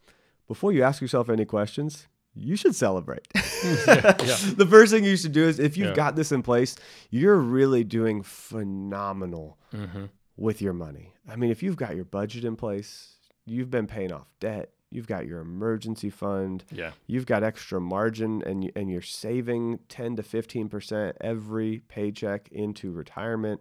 Before 0.48 0.72
you 0.72 0.82
ask 0.82 1.00
yourself 1.00 1.28
any 1.30 1.44
questions, 1.44 2.06
you 2.34 2.56
should 2.56 2.74
celebrate. 2.74 3.26
The 3.34 4.66
first 4.68 4.92
thing 4.92 5.04
you 5.04 5.16
should 5.16 5.32
do 5.32 5.46
is 5.46 5.58
if 5.58 5.76
you've 5.76 5.88
Yeah. 5.88 5.94
got 5.94 6.16
this 6.16 6.32
in 6.32 6.42
place, 6.42 6.76
you're 7.10 7.36
really 7.38 7.84
doing 7.84 8.22
phenomenal 8.22 9.58
Mm-hmm. 9.72 10.04
with 10.36 10.60
your 10.60 10.72
money. 10.72 11.14
I 11.28 11.36
mean, 11.36 11.50
if 11.50 11.62
you've 11.62 11.76
got 11.76 11.94
your 11.94 12.04
budget 12.04 12.44
in 12.44 12.56
place, 12.56 13.16
you've 13.46 13.70
been 13.70 13.86
paying 13.86 14.10
off 14.12 14.26
debt, 14.40 14.70
you've 14.90 15.06
got 15.06 15.26
your 15.26 15.40
emergency 15.40 16.10
fund, 16.10 16.64
Yeah. 16.72 16.90
you've 17.06 17.26
got 17.26 17.44
extra 17.44 17.80
margin 17.80 18.42
and 18.44 18.64
you- 18.64 18.72
and 18.74 18.90
you're 18.90 19.02
saving 19.02 19.78
10 19.88 20.16
to 20.16 20.22
15% 20.24 21.16
every 21.20 21.82
paycheck 21.86 22.48
into 22.50 22.90
retirement. 22.90 23.60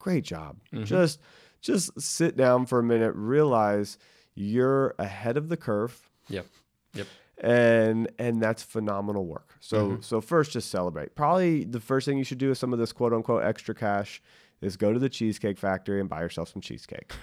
Great 0.00 0.24
job. 0.24 0.58
Just 0.84 1.20
just 1.60 2.00
sit 2.00 2.36
down 2.36 2.64
for 2.66 2.78
a 2.78 2.82
minute, 2.82 3.12
realize 3.14 3.98
you're 4.34 4.94
ahead 4.98 5.36
of 5.36 5.48
the 5.48 5.56
curve 5.56 6.08
Yep. 6.28 6.46
Yep. 6.94 7.06
and 7.42 8.08
and 8.18 8.42
that's 8.42 8.62
phenomenal 8.62 9.26
work. 9.26 9.56
So 9.60 9.98
so 10.00 10.20
first 10.20 10.52
just 10.52 10.70
celebrate. 10.70 11.14
Probably 11.14 11.64
the 11.64 11.80
first 11.80 12.06
thing 12.06 12.18
you 12.18 12.24
should 12.24 12.38
do 12.38 12.48
with 12.50 12.58
some 12.58 12.72
of 12.72 12.78
this 12.78 12.92
quote 12.92 13.12
unquote 13.12 13.42
extra 13.44 13.74
cash 13.74 14.22
is 14.60 14.76
go 14.76 14.92
to 14.92 14.98
the 14.98 15.08
cheesecake 15.08 15.56
factory 15.56 16.00
and 16.00 16.08
buy 16.08 16.20
yourself 16.20 16.50
some 16.52 16.60
cheesecake. 16.60 17.12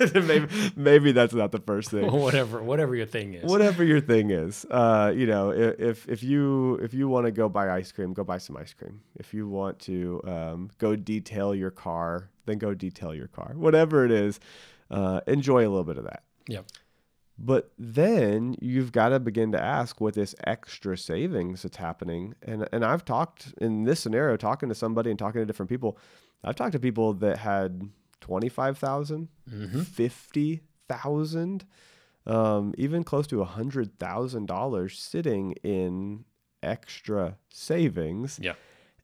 maybe 0.14 0.48
maybe 0.74 1.12
that's 1.12 1.32
not 1.34 1.52
the 1.52 1.60
first 1.60 1.90
thing 1.90 2.10
whatever, 2.10 2.60
whatever 2.62 2.96
your 2.96 3.06
thing 3.06 3.34
is. 3.34 3.44
whatever 3.44 3.84
your 3.84 4.00
thing 4.00 4.30
is 4.30 4.64
uh, 4.70 5.12
you 5.14 5.26
know 5.26 5.50
if 5.50 6.08
if 6.08 6.22
you 6.24 6.74
if 6.76 6.92
you 6.92 7.08
want 7.08 7.26
to 7.26 7.30
go 7.30 7.48
buy 7.48 7.70
ice 7.70 7.92
cream 7.92 8.12
go 8.12 8.24
buy 8.24 8.38
some 8.38 8.56
ice 8.56 8.72
cream 8.74 9.00
if 9.16 9.32
you 9.32 9.46
want 9.48 9.78
to 9.78 10.20
um, 10.26 10.70
go 10.78 10.96
detail 10.96 11.54
your 11.54 11.70
car 11.70 12.30
then 12.46 12.58
go 12.58 12.74
detail 12.74 13.14
your 13.14 13.28
car 13.28 13.52
whatever 13.54 14.04
it 14.04 14.10
is 14.10 14.40
uh, 14.90 15.20
enjoy 15.28 15.60
a 15.60 15.68
little 15.70 15.84
bit 15.84 15.98
of 15.98 16.04
that 16.04 16.22
Yep. 16.48 16.66
but 17.38 17.72
then 17.78 18.54
you've 18.60 18.92
got 18.92 19.08
to 19.10 19.20
begin 19.20 19.52
to 19.52 19.60
ask 19.62 20.00
what 20.00 20.14
this 20.14 20.34
extra 20.44 20.96
savings 20.98 21.62
that's 21.62 21.76
happening 21.76 22.34
and 22.42 22.68
and 22.72 22.84
I've 22.84 23.04
talked 23.04 23.54
in 23.60 23.84
this 23.84 24.00
scenario 24.00 24.36
talking 24.36 24.68
to 24.68 24.74
somebody 24.74 25.10
and 25.10 25.18
talking 25.18 25.40
to 25.40 25.46
different 25.46 25.70
people 25.70 25.98
I've 26.44 26.56
talked 26.56 26.72
to 26.72 26.80
people 26.80 27.12
that 27.14 27.38
had 27.38 27.88
25,000 28.20 29.28
50,000 29.84 31.64
um, 32.24 32.72
even 32.78 33.02
close 33.02 33.26
to 33.28 33.36
$100,000 33.44 34.96
sitting 34.96 35.52
in 35.64 36.24
extra 36.62 37.36
savings 37.50 38.38
Yeah. 38.40 38.54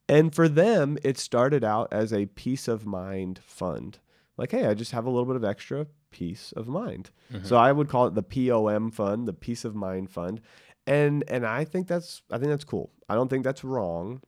and 0.08 0.32
for 0.34 0.48
them, 0.48 0.96
it 1.02 1.18
started 1.18 1.64
out 1.64 1.88
as 1.92 2.12
a 2.12 2.26
peace 2.26 2.68
of 2.68 2.86
mind 2.86 3.40
fund. 3.44 3.98
Like, 4.36 4.52
hey, 4.52 4.66
I 4.66 4.74
just 4.74 4.92
have 4.92 5.04
a 5.06 5.10
little 5.10 5.26
bit 5.26 5.34
of 5.36 5.44
extra 5.44 5.86
peace 6.10 6.52
of 6.56 6.68
mind. 6.68 7.10
So 7.44 7.56
I 7.56 7.72
would 7.72 7.88
call 7.88 8.06
it 8.06 8.14
the 8.14 8.22
POM 8.22 8.90
fund, 8.90 9.26
the 9.28 9.32
peace 9.32 9.64
of 9.64 9.74
mind 9.74 10.10
fund. 10.10 10.40
And 10.86 11.22
and 11.28 11.46
I 11.46 11.64
think 11.64 11.86
that's 11.86 12.22
I 12.30 12.38
think 12.38 12.48
that's 12.50 12.64
cool. 12.64 12.90
I 13.08 13.14
don't 13.14 13.28
think 13.28 13.44
that's 13.44 13.62
wrong, 13.64 14.22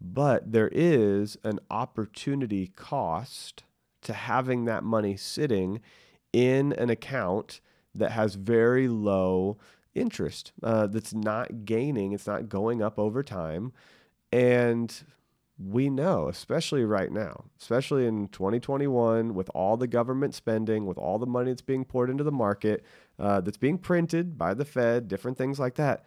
but 0.00 0.52
there 0.52 0.68
is 0.72 1.38
an 1.44 1.58
opportunity 1.70 2.68
cost 2.76 3.64
to 4.02 4.12
having 4.12 4.66
that 4.66 4.84
money 4.84 5.16
sitting 5.16 5.80
in 6.32 6.72
an 6.74 6.90
account 6.90 7.60
that 7.94 8.12
has 8.12 8.34
very 8.34 8.88
low 8.88 9.56
interest. 9.94 10.52
Uh, 10.62 10.86
that's 10.86 11.14
not 11.14 11.64
gaining. 11.64 12.12
It's 12.12 12.26
not 12.26 12.48
going 12.48 12.82
up 12.82 12.98
over 12.98 13.22
time 13.22 13.72
and 14.32 15.02
we 15.58 15.88
know, 15.88 16.28
especially 16.28 16.84
right 16.84 17.10
now, 17.10 17.44
especially 17.58 18.06
in 18.06 18.28
2021, 18.28 19.34
with 19.34 19.50
all 19.54 19.76
the 19.76 19.86
government 19.86 20.34
spending, 20.34 20.84
with 20.84 20.98
all 20.98 21.18
the 21.18 21.26
money 21.26 21.50
that's 21.50 21.62
being 21.62 21.84
poured 21.84 22.10
into 22.10 22.24
the 22.24 22.32
market, 22.32 22.84
uh, 23.18 23.40
that's 23.40 23.56
being 23.56 23.78
printed 23.78 24.36
by 24.36 24.52
the 24.52 24.64
Fed, 24.64 25.08
different 25.08 25.38
things 25.38 25.58
like 25.58 25.76
that, 25.76 26.04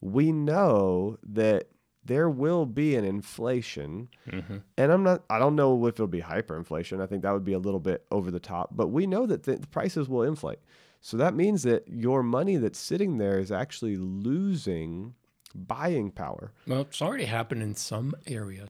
we 0.00 0.32
know 0.32 1.18
that 1.22 1.68
there 2.02 2.30
will 2.30 2.64
be 2.64 2.96
an 2.96 3.04
inflation. 3.04 4.08
Mm-hmm. 4.30 4.58
And 4.78 4.92
I'm 4.92 5.02
not, 5.02 5.22
I 5.28 5.38
don't 5.38 5.56
know 5.56 5.86
if 5.86 5.96
it'll 5.96 6.06
be 6.06 6.22
hyperinflation. 6.22 7.02
I 7.02 7.06
think 7.06 7.22
that 7.22 7.32
would 7.32 7.44
be 7.44 7.52
a 7.52 7.58
little 7.58 7.80
bit 7.80 8.06
over 8.10 8.30
the 8.30 8.40
top, 8.40 8.70
but 8.74 8.88
we 8.88 9.06
know 9.06 9.26
that 9.26 9.42
the, 9.42 9.56
the 9.56 9.66
prices 9.66 10.08
will 10.08 10.22
inflate. 10.22 10.60
So 11.02 11.18
that 11.18 11.34
means 11.34 11.62
that 11.64 11.86
your 11.86 12.22
money 12.22 12.56
that's 12.56 12.78
sitting 12.78 13.18
there 13.18 13.38
is 13.38 13.52
actually 13.52 13.96
losing 13.96 15.14
buying 15.54 16.10
power. 16.10 16.52
Well, 16.66 16.82
it's 16.82 17.02
already 17.02 17.26
happened 17.26 17.62
in 17.62 17.74
some 17.74 18.14
areas. 18.26 18.68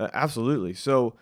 Uh, 0.00 0.08
absolutely. 0.14 0.72
So 0.72 1.14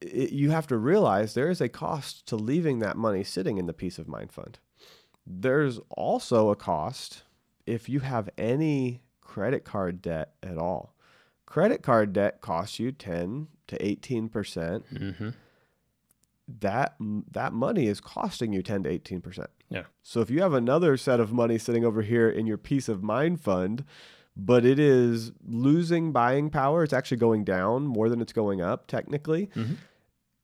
it, 0.00 0.30
you 0.30 0.50
have 0.50 0.68
to 0.68 0.78
realize 0.78 1.34
there 1.34 1.50
is 1.50 1.60
a 1.60 1.68
cost 1.68 2.26
to 2.26 2.36
leaving 2.36 2.78
that 2.78 2.96
money 2.96 3.24
sitting 3.24 3.58
in 3.58 3.66
the 3.66 3.72
peace 3.72 3.98
of 3.98 4.06
mind 4.06 4.32
fund. 4.32 4.60
There's 5.26 5.80
also 5.90 6.50
a 6.50 6.56
cost 6.56 7.24
if 7.66 7.88
you 7.88 8.00
have 8.00 8.30
any 8.38 9.02
credit 9.20 9.64
card 9.64 10.00
debt 10.00 10.32
at 10.42 10.58
all. 10.58 10.94
Credit 11.44 11.82
card 11.82 12.12
debt 12.12 12.40
costs 12.40 12.78
you 12.78 12.92
10 12.92 13.48
to 13.66 13.76
18%. 13.76 14.30
Mm-hmm. 14.30 15.30
That 16.60 16.96
that 17.30 17.52
money 17.52 17.86
is 17.86 18.00
costing 18.00 18.52
you 18.52 18.62
10 18.62 18.84
to 18.84 18.98
18%. 18.98 19.46
Yeah. 19.68 19.84
So 20.02 20.20
if 20.20 20.30
you 20.30 20.42
have 20.42 20.52
another 20.52 20.96
set 20.96 21.20
of 21.20 21.32
money 21.32 21.58
sitting 21.58 21.84
over 21.84 22.02
here 22.02 22.28
in 22.28 22.46
your 22.46 22.58
peace 22.58 22.88
of 22.88 23.04
mind 23.04 23.40
fund, 23.40 23.84
but 24.36 24.64
it 24.64 24.78
is 24.78 25.32
losing 25.46 26.12
buying 26.12 26.50
power. 26.50 26.82
It's 26.82 26.92
actually 26.92 27.18
going 27.18 27.44
down 27.44 27.86
more 27.86 28.08
than 28.08 28.20
it's 28.20 28.32
going 28.32 28.60
up, 28.60 28.86
technically. 28.86 29.48
Mm-hmm. 29.54 29.74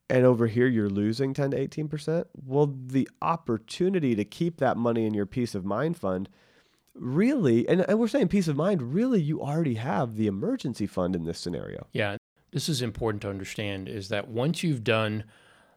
And 0.09 0.25
over 0.25 0.47
here, 0.47 0.69
you're 0.69 0.89
losing 0.89 1.35
10 1.35 1.51
to 1.51 1.69
18%. 1.69 2.27
Well, 2.45 2.73
the 2.87 3.09
opportunity 3.23 4.15
to 4.15 4.25
keep 4.25 4.59
that 4.59 4.77
money 4.77 5.05
in 5.05 5.15
your 5.15 5.27
peace 5.27 5.55
of 5.55 5.65
mind 5.65 5.97
fund 5.97 6.29
really, 6.99 7.69
and, 7.69 7.83
and 7.83 7.99
we're 7.99 8.09
saying 8.09 8.29
peace 8.29 8.49
of 8.49 8.57
mind, 8.57 8.95
really, 8.95 9.21
you 9.21 9.43
already 9.43 9.75
have 9.75 10.17
the 10.17 10.27
emergency 10.27 10.87
fund 10.87 11.15
in 11.15 11.25
this 11.25 11.39
scenario. 11.39 11.87
Yeah. 11.93 12.17
This 12.53 12.69
is 12.69 12.83
important 12.83 13.23
to 13.23 13.31
understand 13.31 13.89
is 13.89 14.09
that 14.09 14.29
once 14.29 14.63
you've 14.63 14.85
done 14.85 15.25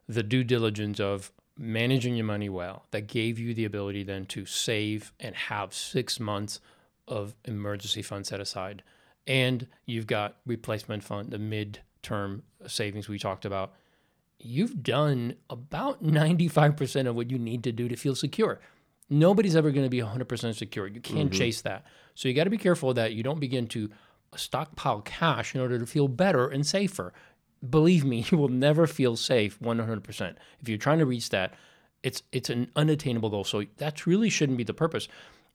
the 0.08 0.24
due 0.24 0.44
diligence 0.44 1.00
of 1.00 1.32
managing 1.58 2.16
your 2.16 2.26
money 2.26 2.50
well, 2.50 2.86
that 2.92 3.08
gave 3.08 3.38
you 3.38 3.54
the 3.54 3.66
ability 3.66 4.04
then 4.04 4.26
to 4.28 4.46
save 4.46 5.12
and 5.20 5.36
have 5.36 5.74
six 5.74 6.20
months 6.20 6.62
of 7.10 7.36
emergency 7.46 8.02
fund 8.02 8.26
set 8.26 8.40
aside. 8.40 8.84
And 9.28 9.68
you've 9.86 10.08
got 10.08 10.38
replacement 10.46 11.04
fund, 11.04 11.32
the 11.32 11.40
mid-term 11.40 12.44
savings 12.68 13.10
we 13.10 13.20
talked 13.20 13.46
about. 13.46 13.74
You've 14.40 14.82
done 14.82 15.36
about 15.50 16.04
95% 16.04 17.08
of 17.08 17.16
what 17.16 17.30
you 17.30 17.38
need 17.38 17.64
to 17.66 17.72
do 17.72 17.90
to 17.90 17.96
feel 17.96 18.16
secure. 18.16 18.62
Nobody's 19.10 19.56
ever 19.56 19.72
going 19.72 19.86
to 19.86 19.90
be 19.90 20.00
100% 20.00 20.56
secure. 20.56 20.88
You 20.88 21.02
can't 21.02 21.30
mm-hmm. 21.30 21.38
chase 21.38 21.62
that. 21.62 21.84
So 22.16 22.28
you 22.28 22.34
got 22.34 22.46
to 22.46 22.50
be 22.50 22.58
careful 22.58 22.94
that 22.94 23.14
you 23.14 23.24
don't 23.24 23.40
begin 23.40 23.68
to 23.68 23.90
stockpile 24.36 25.02
cash 25.02 25.56
in 25.56 25.62
order 25.62 25.80
to 25.80 25.86
feel 25.86 26.08
better 26.08 26.48
and 26.48 26.66
safer. 26.66 27.14
Believe 27.68 28.06
me, 28.06 28.26
you 28.32 28.38
will 28.38 28.50
never 28.50 28.88
feel 28.88 29.16
safe 29.16 29.60
100%. 29.60 30.36
If 30.60 30.70
you're 30.70 30.78
trying 30.78 31.00
to 31.00 31.06
reach 31.06 31.30
that, 31.30 31.54
it's 32.02 32.24
it's 32.32 32.50
an 32.50 32.72
unattainable 32.78 33.30
goal. 33.30 33.44
So 33.44 33.66
that 33.78 34.06
really 34.08 34.30
shouldn't 34.30 34.58
be 34.58 34.64
the 34.64 34.74
purpose 34.74 35.10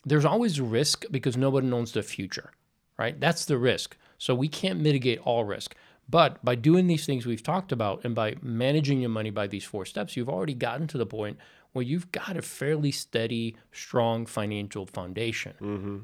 there's 0.07 0.25
always 0.25 0.61
risk 0.61 1.05
because 1.11 1.37
nobody 1.37 1.67
knows 1.67 1.93
the 1.93 2.03
future, 2.03 2.51
right? 2.99 3.19
That's 3.19 3.45
the 3.45 3.59
risk. 3.59 3.97
So 4.19 4.35
we 4.35 4.49
can't 4.49 4.81
mitigate 4.81 5.19
all 5.21 5.45
risk. 5.45 5.75
But 6.09 6.45
by 6.45 6.55
doing 6.55 6.87
these 6.87 7.07
things 7.07 7.25
we've 7.25 7.43
talked 7.43 7.73
about 7.73 8.05
and 8.05 8.15
by 8.15 8.37
managing 8.43 9.01
your 9.01 9.09
money 9.11 9.31
by 9.31 9.47
these 9.47 9.65
four 9.65 9.87
steps, 9.87 10.17
you've 10.17 10.29
already 10.29 10.55
gotten 10.55 10.87
to 10.89 10.99
the 10.99 11.07
point 11.07 11.39
where 11.73 11.83
you've 11.85 12.13
got 12.13 12.37
a 12.37 12.43
fairly 12.43 12.91
steady, 12.91 13.57
strong 13.73 14.27
financial 14.27 14.87
foundation. 14.87 15.55
Mm-hmm. 15.61 15.99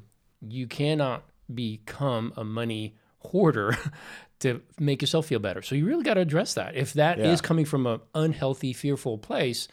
You 0.49 0.67
cannot 0.67 1.23
become 1.53 2.33
a 2.35 2.43
money 2.43 2.95
hoarder 3.19 3.77
to 4.39 4.61
make 4.79 5.01
yourself 5.01 5.27
feel 5.27 5.39
better. 5.39 5.61
So 5.61 5.75
you 5.75 5.85
really 5.85 6.03
got 6.03 6.15
to 6.15 6.21
address 6.21 6.55
that. 6.55 6.75
If 6.75 6.93
that 6.93 7.19
Yeah. 7.19 7.27
is 7.31 7.39
coming 7.41 7.65
from 7.65 7.85
an 7.85 7.99
unhealthy, 8.15 8.73
fearful 8.73 9.19
place, 9.19 9.67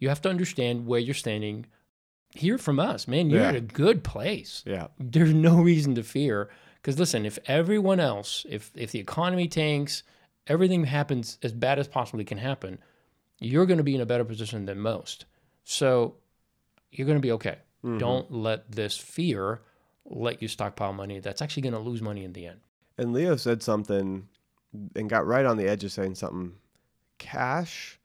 you 0.00 0.08
have 0.08 0.20
to 0.22 0.28
understand 0.28 0.86
where 0.86 1.00
you're 1.00 1.14
standing. 1.14 1.66
Hear 2.32 2.58
from 2.58 2.78
us, 2.78 3.08
man. 3.08 3.30
You're 3.30 3.40
Yeah. 3.40 3.48
at 3.48 3.56
a 3.56 3.60
good 3.60 4.04
place. 4.04 4.62
Yeah. 4.66 4.88
There's 4.98 5.32
no 5.32 5.60
reason 5.60 5.94
to 5.94 6.02
fear. 6.02 6.50
Because 6.76 6.98
listen, 6.98 7.24
if 7.26 7.38
everyone 7.46 7.98
else, 8.00 8.44
if 8.48 8.70
if 8.74 8.92
the 8.92 8.98
economy 9.00 9.48
tanks, 9.48 10.02
everything 10.46 10.84
happens 10.84 11.38
as 11.42 11.52
bad 11.52 11.78
as 11.78 11.88
possibly 11.88 12.24
can 12.24 12.38
happen, 12.38 12.78
you're 13.40 13.66
going 13.66 13.78
to 13.78 13.84
be 13.84 13.94
in 13.94 14.00
a 14.00 14.06
better 14.06 14.24
position 14.24 14.66
than 14.66 14.78
most. 14.78 15.24
So 15.64 16.16
you're 16.92 17.06
going 17.06 17.18
to 17.18 17.22
be 17.22 17.32
okay. 17.32 17.58
Mhm. 17.84 17.98
Don't 17.98 18.30
let 18.32 18.70
this 18.70 18.96
fear 18.96 19.62
let 20.04 20.40
you 20.40 20.46
stockpile 20.48 20.92
money. 20.92 21.18
That's 21.18 21.42
actually 21.42 21.62
going 21.62 21.72
to 21.74 21.80
lose 21.80 22.00
money 22.00 22.22
in 22.22 22.32
the 22.32 22.46
end. 22.46 22.60
And 22.96 23.12
Leo 23.12 23.36
said 23.36 23.62
something 23.62 24.28
and 24.94 25.10
got 25.10 25.26
right 25.26 25.44
on 25.44 25.56
the 25.56 25.66
edge 25.66 25.82
of 25.84 25.90
saying 25.92 26.14
something. 26.16 26.54
Cash 27.18 27.98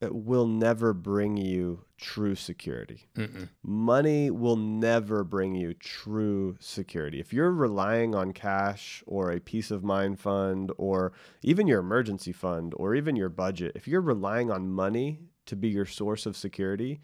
it 0.00 0.14
will 0.14 0.46
never 0.46 0.94
bring 0.94 1.36
you 1.36 1.84
true 2.00 2.34
security. 2.34 3.08
Mm-mm. 3.16 3.48
Money 3.62 4.30
will 4.30 4.56
never 4.56 5.22
bring 5.24 5.54
you 5.54 5.74
true 5.74 6.56
security. 6.60 7.20
If 7.20 7.32
you're 7.32 7.52
relying 7.52 8.14
on 8.14 8.32
cash 8.32 9.02
or 9.06 9.30
a 9.30 9.40
peace 9.40 9.70
of 9.70 9.84
mind 9.84 10.18
fund 10.18 10.72
or 10.78 11.12
even 11.42 11.66
your 11.66 11.80
emergency 11.80 12.32
fund 12.32 12.72
or 12.76 12.94
even 12.94 13.16
your 13.16 13.28
budget, 13.28 13.72
if 13.74 13.86
you're 13.86 14.00
relying 14.00 14.50
on 14.50 14.68
money 14.70 15.20
to 15.46 15.56
be 15.56 15.68
your 15.68 15.86
source 15.86 16.26
of 16.26 16.36
security, 16.36 17.00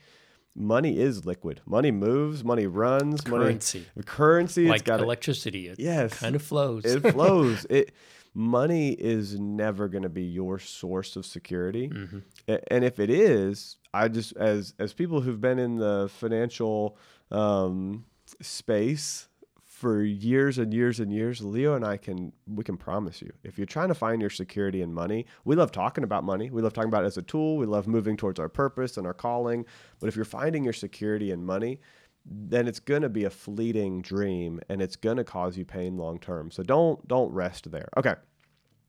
money 0.55 0.99
is 0.99 1.26
liquid. 1.26 1.61
Money 1.67 1.91
moves, 1.91 2.43
money 2.43 2.67
runs, 2.67 3.21
Currency, 3.21 3.81
money 3.95 4.05
currency. 4.07 4.62
it's 4.62 4.71
like 4.71 4.85
got 4.85 5.00
electricity, 5.00 5.69
it 5.69 5.79
yes, 5.79 6.19
kind 6.19 6.35
of 6.35 6.43
flows. 6.43 6.85
it 6.85 7.00
flows. 7.12 7.67
it 7.69 7.93
money 8.37 8.90
is 8.93 9.40
never 9.40 9.88
going 9.88 10.02
to 10.02 10.11
be 10.11 10.23
your 10.23 10.59
source 10.59 11.16
of 11.16 11.25
security. 11.25 11.88
Mhm. 11.88 12.23
And 12.71 12.85
if 12.85 13.00
it 13.00 13.09
is, 13.09 13.78
I 13.95 14.09
just 14.09 14.37
as 14.37 14.75
as 14.78 14.93
people 14.93 15.23
who've 15.23 15.40
been 15.40 15.59
in 15.59 15.76
the 15.76 16.11
financial 16.12 16.99
um, 17.31 18.05
space 18.43 19.28
for 19.64 20.02
years 20.02 20.59
and 20.59 20.73
years 20.73 21.00
and 21.00 21.12
years, 21.12 21.40
Leo 21.43 21.75
and 21.75 21.85
I 21.85 21.97
can 21.97 22.33
we 22.47 22.62
can 22.62 22.76
promise 22.76 23.23
you, 23.23 23.33
if 23.43 23.57
you're 23.59 23.66
trying 23.66 23.88
to 23.88 23.95
find 23.95 24.21
your 24.21 24.31
security 24.31 24.83
in 24.83 24.93
money, 24.93 25.25
we 25.45 25.57
love 25.57 25.73
talking 25.73 26.05
about 26.05 26.23
money. 26.23 26.50
We 26.50 26.61
love 26.61 26.75
talking 26.75 26.88
about 26.88 27.05
it 27.05 27.07
as 27.07 27.16
a 27.16 27.23
tool. 27.23 27.57
We 27.57 27.64
love 27.66 27.87
moving 27.87 28.16
towards 28.19 28.38
our 28.38 28.49
purpose 28.50 28.99
and 28.99 29.07
our 29.07 29.14
calling. 29.14 29.64
But 29.99 30.09
if 30.09 30.16
you're 30.16 30.25
finding 30.26 30.62
your 30.62 30.73
security 30.75 31.31
in 31.31 31.45
money, 31.45 31.81
then 32.28 32.66
it's 32.66 32.80
going 32.80 33.02
to 33.02 33.09
be 33.09 33.25
a 33.25 33.30
fleeting 33.30 34.02
dream 34.02 34.61
and 34.68 34.83
it's 34.83 34.97
going 34.97 35.16
to 35.16 35.25
cause 35.25 35.56
you 35.56 35.64
pain 35.64 35.97
long 35.97 36.18
term. 36.18 36.50
So 36.50 36.62
don't 36.62 37.06
don't 37.06 37.33
rest 37.33 37.71
there. 37.71 37.88
Okay. 37.97 38.14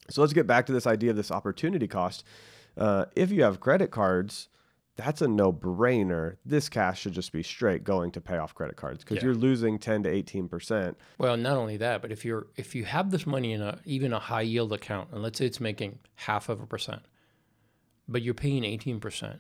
So 0.09 0.21
let's 0.21 0.33
get 0.33 0.47
back 0.47 0.65
to 0.67 0.73
this 0.73 0.87
idea 0.87 1.11
of 1.11 1.15
this 1.17 1.31
opportunity 1.31 1.87
cost. 1.87 2.23
Uh, 2.77 3.05
if 3.15 3.31
you 3.31 3.43
have 3.43 3.59
credit 3.59 3.91
cards, 3.91 4.47
that's 4.95 5.21
a 5.21 5.27
no 5.27 5.51
brainer. 5.53 6.37
This 6.45 6.69
cash 6.69 7.01
should 7.01 7.13
just 7.13 7.31
be 7.31 7.43
straight 7.43 7.83
going 7.83 8.11
to 8.11 8.21
pay 8.21 8.37
off 8.37 8.55
credit 8.55 8.77
cards 8.77 9.03
because 9.03 9.17
Yeah. 9.17 9.25
you're 9.25 9.35
losing 9.35 9.77
10 9.77 10.03
to 10.03 10.09
18%. 10.09 10.95
Well, 11.19 11.37
not 11.37 11.57
only 11.57 11.77
that, 11.77 12.01
but 12.01 12.11
if 12.11 12.25
you're 12.25 12.47
if 12.55 12.73
you 12.73 12.85
have 12.85 13.11
this 13.11 13.27
money 13.27 13.51
in 13.53 13.61
a 13.61 13.79
even 13.85 14.13
a 14.13 14.19
high 14.19 14.41
yield 14.41 14.73
account, 14.73 15.09
and 15.11 15.21
let's 15.21 15.37
say 15.37 15.45
it's 15.45 15.59
making 15.59 15.99
half 16.15 16.49
of 16.49 16.61
a 16.61 16.65
percent, 16.65 17.01
but 18.07 18.21
you're 18.23 18.33
paying 18.33 18.63
eighteen 18.63 18.99
percent, 18.99 19.39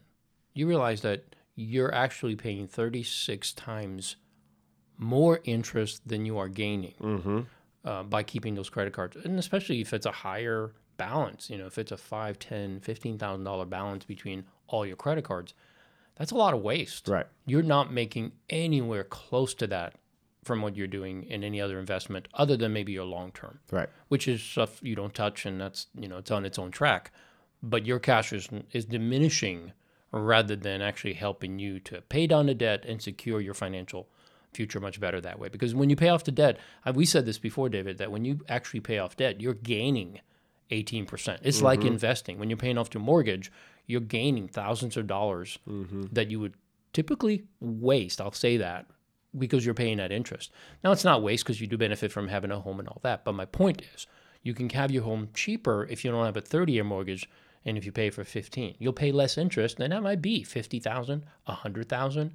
you 0.53 0.67
realize 0.67 1.01
that 1.01 1.35
you're 1.59 1.93
actually 1.93 2.35
paying 2.35 2.67
thirty 2.67 3.01
six 3.03 3.51
times 3.51 4.15
more 4.97 5.39
interest 5.43 6.07
than 6.07 6.25
you 6.25 6.37
are 6.37 6.47
gaining 6.47 6.93
Mm-hmm. 7.01 7.39
uh, 7.83 8.03
by 8.03 8.23
keeping 8.23 8.55
those 8.55 8.69
credit 8.69 8.93
cards, 8.93 9.15
and 9.17 9.37
especially 9.39 9.81
if 9.81 9.93
it's 9.93 10.05
a 10.05 10.11
higher 10.11 10.71
balance. 10.97 11.49
You 11.49 11.57
know, 11.57 11.65
if 11.67 11.77
it's 11.77 11.91
a 11.91 11.97
five, 11.97 12.39
ten, 12.39 12.79
fifteen 12.79 13.17
thousand 13.17 13.43
dollar 13.43 13.65
balance 13.65 14.05
between 14.05 14.45
all 14.67 14.85
your 14.85 14.95
credit 14.95 15.23
cards, 15.25 15.53
that's 16.15 16.31
a 16.31 16.35
lot 16.35 16.53
of 16.53 16.61
waste 16.61 17.07
Right. 17.07 17.25
you're 17.45 17.61
not 17.63 17.91
making 17.93 18.31
anywhere 18.49 19.03
close 19.03 19.53
to 19.55 19.67
that 19.67 19.93
from 20.43 20.61
what 20.61 20.75
you're 20.75 20.87
doing 20.87 21.23
in 21.23 21.43
any 21.43 21.59
other 21.61 21.77
investment 21.79 22.27
other 22.33 22.55
than 22.57 22.71
maybe 22.73 22.91
your 22.93 23.05
long 23.05 23.31
term 23.31 23.59
Right. 23.71 23.89
which 24.07 24.27
is 24.27 24.41
stuff 24.41 24.79
you 24.81 24.95
don't 24.95 25.13
touch 25.13 25.45
and 25.45 25.59
that's 25.61 25.87
you 25.93 26.07
know 26.07 26.17
it's 26.17 26.31
on 26.31 26.43
its 26.45 26.57
own 26.57 26.71
track 26.71 27.11
but 27.61 27.85
your 27.85 27.99
cash 27.99 28.33
is, 28.33 28.47
is 28.71 28.85
diminishing 28.85 29.73
rather 30.25 30.55
than 30.55 30.81
actually 30.81 31.13
helping 31.13 31.59
you 31.59 31.79
to 31.81 32.01
pay 32.01 32.27
down 32.27 32.47
the 32.47 32.55
debt 32.55 32.85
and 32.85 33.01
secure 33.01 33.41
your 33.41 33.53
financial 33.53 34.07
future 34.53 34.79
much 34.79 34.99
better 34.99 35.21
that 35.21 35.39
way. 35.39 35.49
Because 35.49 35.75
when 35.75 35.89
you 35.89 35.95
pay 35.95 36.09
off 36.09 36.23
the 36.23 36.31
debt 36.31 36.57
we 36.93 37.05
said 37.05 37.25
this 37.25 37.37
before 37.37 37.69
david 37.69 37.97
that 37.97 38.11
when 38.11 38.25
you 38.25 38.39
actually 38.49 38.79
pay 38.79 38.97
off 38.97 39.15
debt 39.15 39.41
you're 39.41 39.53
gaining 39.53 40.19
18% 40.71 41.39
it's 41.43 41.61
like 41.61 41.79
mm-hmm. 41.79 41.87
investing. 41.89 42.39
When 42.39 42.49
you're 42.49 42.57
paying 42.57 42.77
off 42.77 42.93
your 42.93 43.03
mortgage 43.03 43.51
you're 43.85 44.01
gaining 44.01 44.47
thousands 44.47 44.97
of 44.97 45.07
dollars 45.07 45.59
mm-hmm. 45.67 46.05
that 46.11 46.29
you 46.29 46.39
would 46.39 46.55
typically 46.93 47.43
waste 47.59 48.19
i'll 48.19 48.31
say 48.31 48.57
that 48.57 48.85
because 49.37 49.65
you're 49.65 49.75
paying 49.75 49.97
that 49.97 50.11
interest. 50.11 50.51
Now 50.83 50.91
it's 50.91 51.03
not 51.03 51.21
waste 51.21 51.43
because 51.43 51.61
you 51.61 51.67
do 51.67 51.77
benefit 51.77 52.11
from 52.11 52.27
having 52.27 52.51
a 52.51 52.59
home 52.59 52.79
and 52.79 52.87
all 52.87 52.99
that 53.03 53.23
but 53.23 53.33
my 53.33 53.45
point 53.45 53.81
is 53.93 54.07
You 54.43 54.53
can 54.53 54.69
have 54.69 54.91
your 54.91 55.03
home 55.03 55.29
cheaper 55.33 55.85
if 55.89 56.03
you 56.03 56.11
don't 56.11 56.25
have 56.25 56.37
a 56.37 56.41
30 56.41 56.73
year 56.73 56.83
mortgage 56.83 57.29
and 57.67 57.77
if 57.77 57.85
you 57.85 57.91
pay 57.91 58.09
for 58.09 58.23
15. 58.23 58.75
You'll 58.79 58.93
pay 58.93 59.11
less 59.11 59.37
interest, 59.37 59.79
and 59.79 59.91
that 59.91 60.01
might 60.01 60.21
be 60.21 60.41
50,000, 60.41 61.25
100,000 61.45 62.33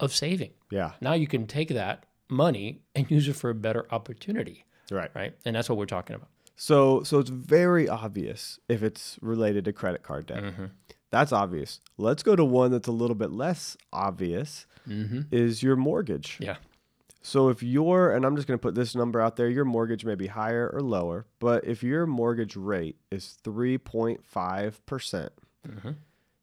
of 0.00 0.12
saving. 0.12 0.50
Yeah. 0.70 0.92
Now 1.00 1.14
you 1.14 1.28
can 1.28 1.46
take 1.46 1.68
that 1.68 2.04
money 2.28 2.82
and 2.94 3.10
use 3.10 3.28
it 3.28 3.36
for 3.36 3.50
a 3.50 3.54
better 3.54 3.86
opportunity, 3.90 4.64
Right. 4.90 5.10
right? 5.14 5.34
And 5.44 5.54
that's 5.54 5.68
what 5.68 5.78
we're 5.78 5.86
talking 5.86 6.16
about. 6.16 6.28
So 6.56 7.02
so 7.02 7.18
it's 7.18 7.30
very 7.30 7.88
obvious 7.88 8.60
if 8.68 8.82
it's 8.82 9.18
related 9.20 9.64
to 9.64 9.72
credit 9.72 10.02
card 10.02 10.26
debt. 10.26 10.42
Mm-hmm. 10.42 10.64
That's 11.10 11.32
obvious. 11.32 11.80
Let's 11.96 12.22
go 12.22 12.36
to 12.36 12.44
one 12.44 12.70
that's 12.70 12.88
a 12.88 12.92
little 12.92 13.14
bit 13.16 13.30
less 13.30 13.76
obvious 13.92 14.66
mm-hmm. 14.88 15.22
is 15.30 15.62
your 15.62 15.76
mortgage. 15.76 16.38
Yeah. 16.40 16.56
So 17.26 17.48
if 17.48 17.62
your 17.62 18.12
and 18.12 18.26
I'm 18.26 18.36
just 18.36 18.46
going 18.46 18.58
to 18.58 18.62
put 18.62 18.74
this 18.74 18.94
number 18.94 19.18
out 19.18 19.36
there, 19.36 19.48
your 19.48 19.64
mortgage 19.64 20.04
may 20.04 20.14
be 20.14 20.26
higher 20.26 20.70
or 20.72 20.82
lower, 20.82 21.26
but 21.38 21.64
if 21.64 21.82
your 21.82 22.06
mortgage 22.06 22.54
rate 22.54 22.96
is 23.10 23.38
3.5%, 23.42 24.74
percent 24.84 25.32
mm-hmm. 25.66 25.92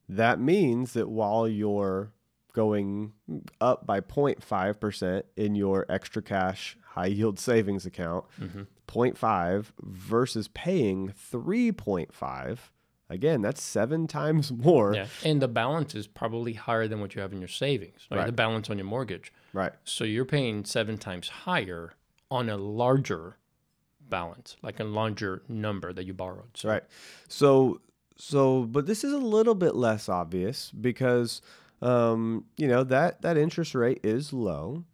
that 0.10 0.40
means 0.40 0.94
that 0.94 1.08
while 1.08 1.48
you're 1.48 2.12
going 2.54 3.14
up 3.62 3.86
by 3.86 4.02
0.5% 4.02 5.22
in 5.38 5.54
your 5.54 5.86
extra 5.88 6.22
cash 6.22 6.76
high 6.84 7.06
yield 7.06 7.38
savings 7.38 7.86
account, 7.86 8.26
mm-hmm. 8.42 8.64
0.5 8.88 9.66
versus 9.84 10.48
paying 10.48 11.14
3.5, 11.32 12.58
again, 13.08 13.44
that's 13.44 13.62
7 13.62 14.08
times 14.08 14.52
more. 14.58 14.96
Yeah. 14.96 15.06
And 15.24 15.40
the 15.44 15.48
balance 15.48 15.94
is 15.94 16.08
probably 16.08 16.54
higher 16.54 16.88
than 16.88 17.02
what 17.02 17.14
you 17.14 17.22
have 17.22 17.34
in 17.34 17.40
your 17.40 17.48
savings, 17.48 18.08
right? 18.10 18.18
Right. 18.18 18.26
The 18.26 18.34
balance 18.34 18.72
on 18.72 18.80
your 18.80 18.88
mortgage. 18.88 19.32
Right. 19.53 19.74
So 19.84 20.03
you're 20.03 20.25
paying 20.25 20.65
seven 20.65 20.98
times 20.98 21.29
higher 21.29 21.93
on 22.29 22.50
a 22.50 22.58
larger 22.58 23.38
balance, 24.10 24.58
like 24.62 24.79
a 24.79 24.84
larger 24.84 25.43
number 25.48 25.93
that 25.93 26.05
you 26.05 26.13
borrowed. 26.13 26.55
So 26.55 26.70
Right. 26.70 26.84
So 27.27 27.81
so 28.17 28.63
but 28.63 28.86
this 28.86 29.03
is 29.03 29.13
a 29.13 29.17
little 29.17 29.55
bit 29.55 29.75
less 29.75 30.08
obvious 30.08 30.72
because 30.72 31.41
um, 31.81 32.46
you 32.58 32.67
know 32.67 32.84
that 32.84 33.22
that 33.22 33.38
interest 33.38 33.75
rate 33.75 34.00
is 34.03 34.31
low. 34.31 34.86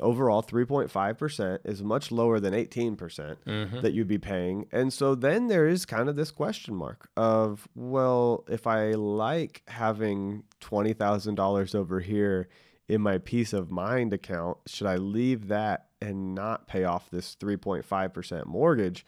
Overall, 0.00 0.42
3.5% 0.42 1.58
is 1.64 1.80
much 1.80 2.10
lower 2.10 2.40
than 2.40 2.52
18% 2.52 3.36
that 3.80 3.92
you'd 3.92 4.08
be 4.08 4.18
paying. 4.18 4.66
And 4.72 4.92
so 4.92 5.14
then 5.14 5.46
there 5.46 5.68
is 5.68 5.86
kind 5.86 6.08
of 6.08 6.16
this 6.16 6.32
question 6.32 6.74
mark 6.74 7.08
of, 7.16 7.68
well, 7.76 8.44
if 8.48 8.66
I 8.66 8.90
like 8.94 9.62
having 9.68 10.42
$20,000 10.60 11.74
over 11.76 12.00
here 12.00 12.48
in 12.88 13.00
my 13.00 13.18
peace 13.18 13.52
of 13.52 13.70
mind 13.70 14.12
account, 14.12 14.58
should 14.66 14.86
I 14.86 14.96
leave 14.96 15.48
that 15.48 15.88
and 16.00 16.34
not 16.34 16.66
pay 16.66 16.84
off 16.84 17.10
this 17.10 17.36
3.5% 17.36 18.46
mortgage? 18.46 19.06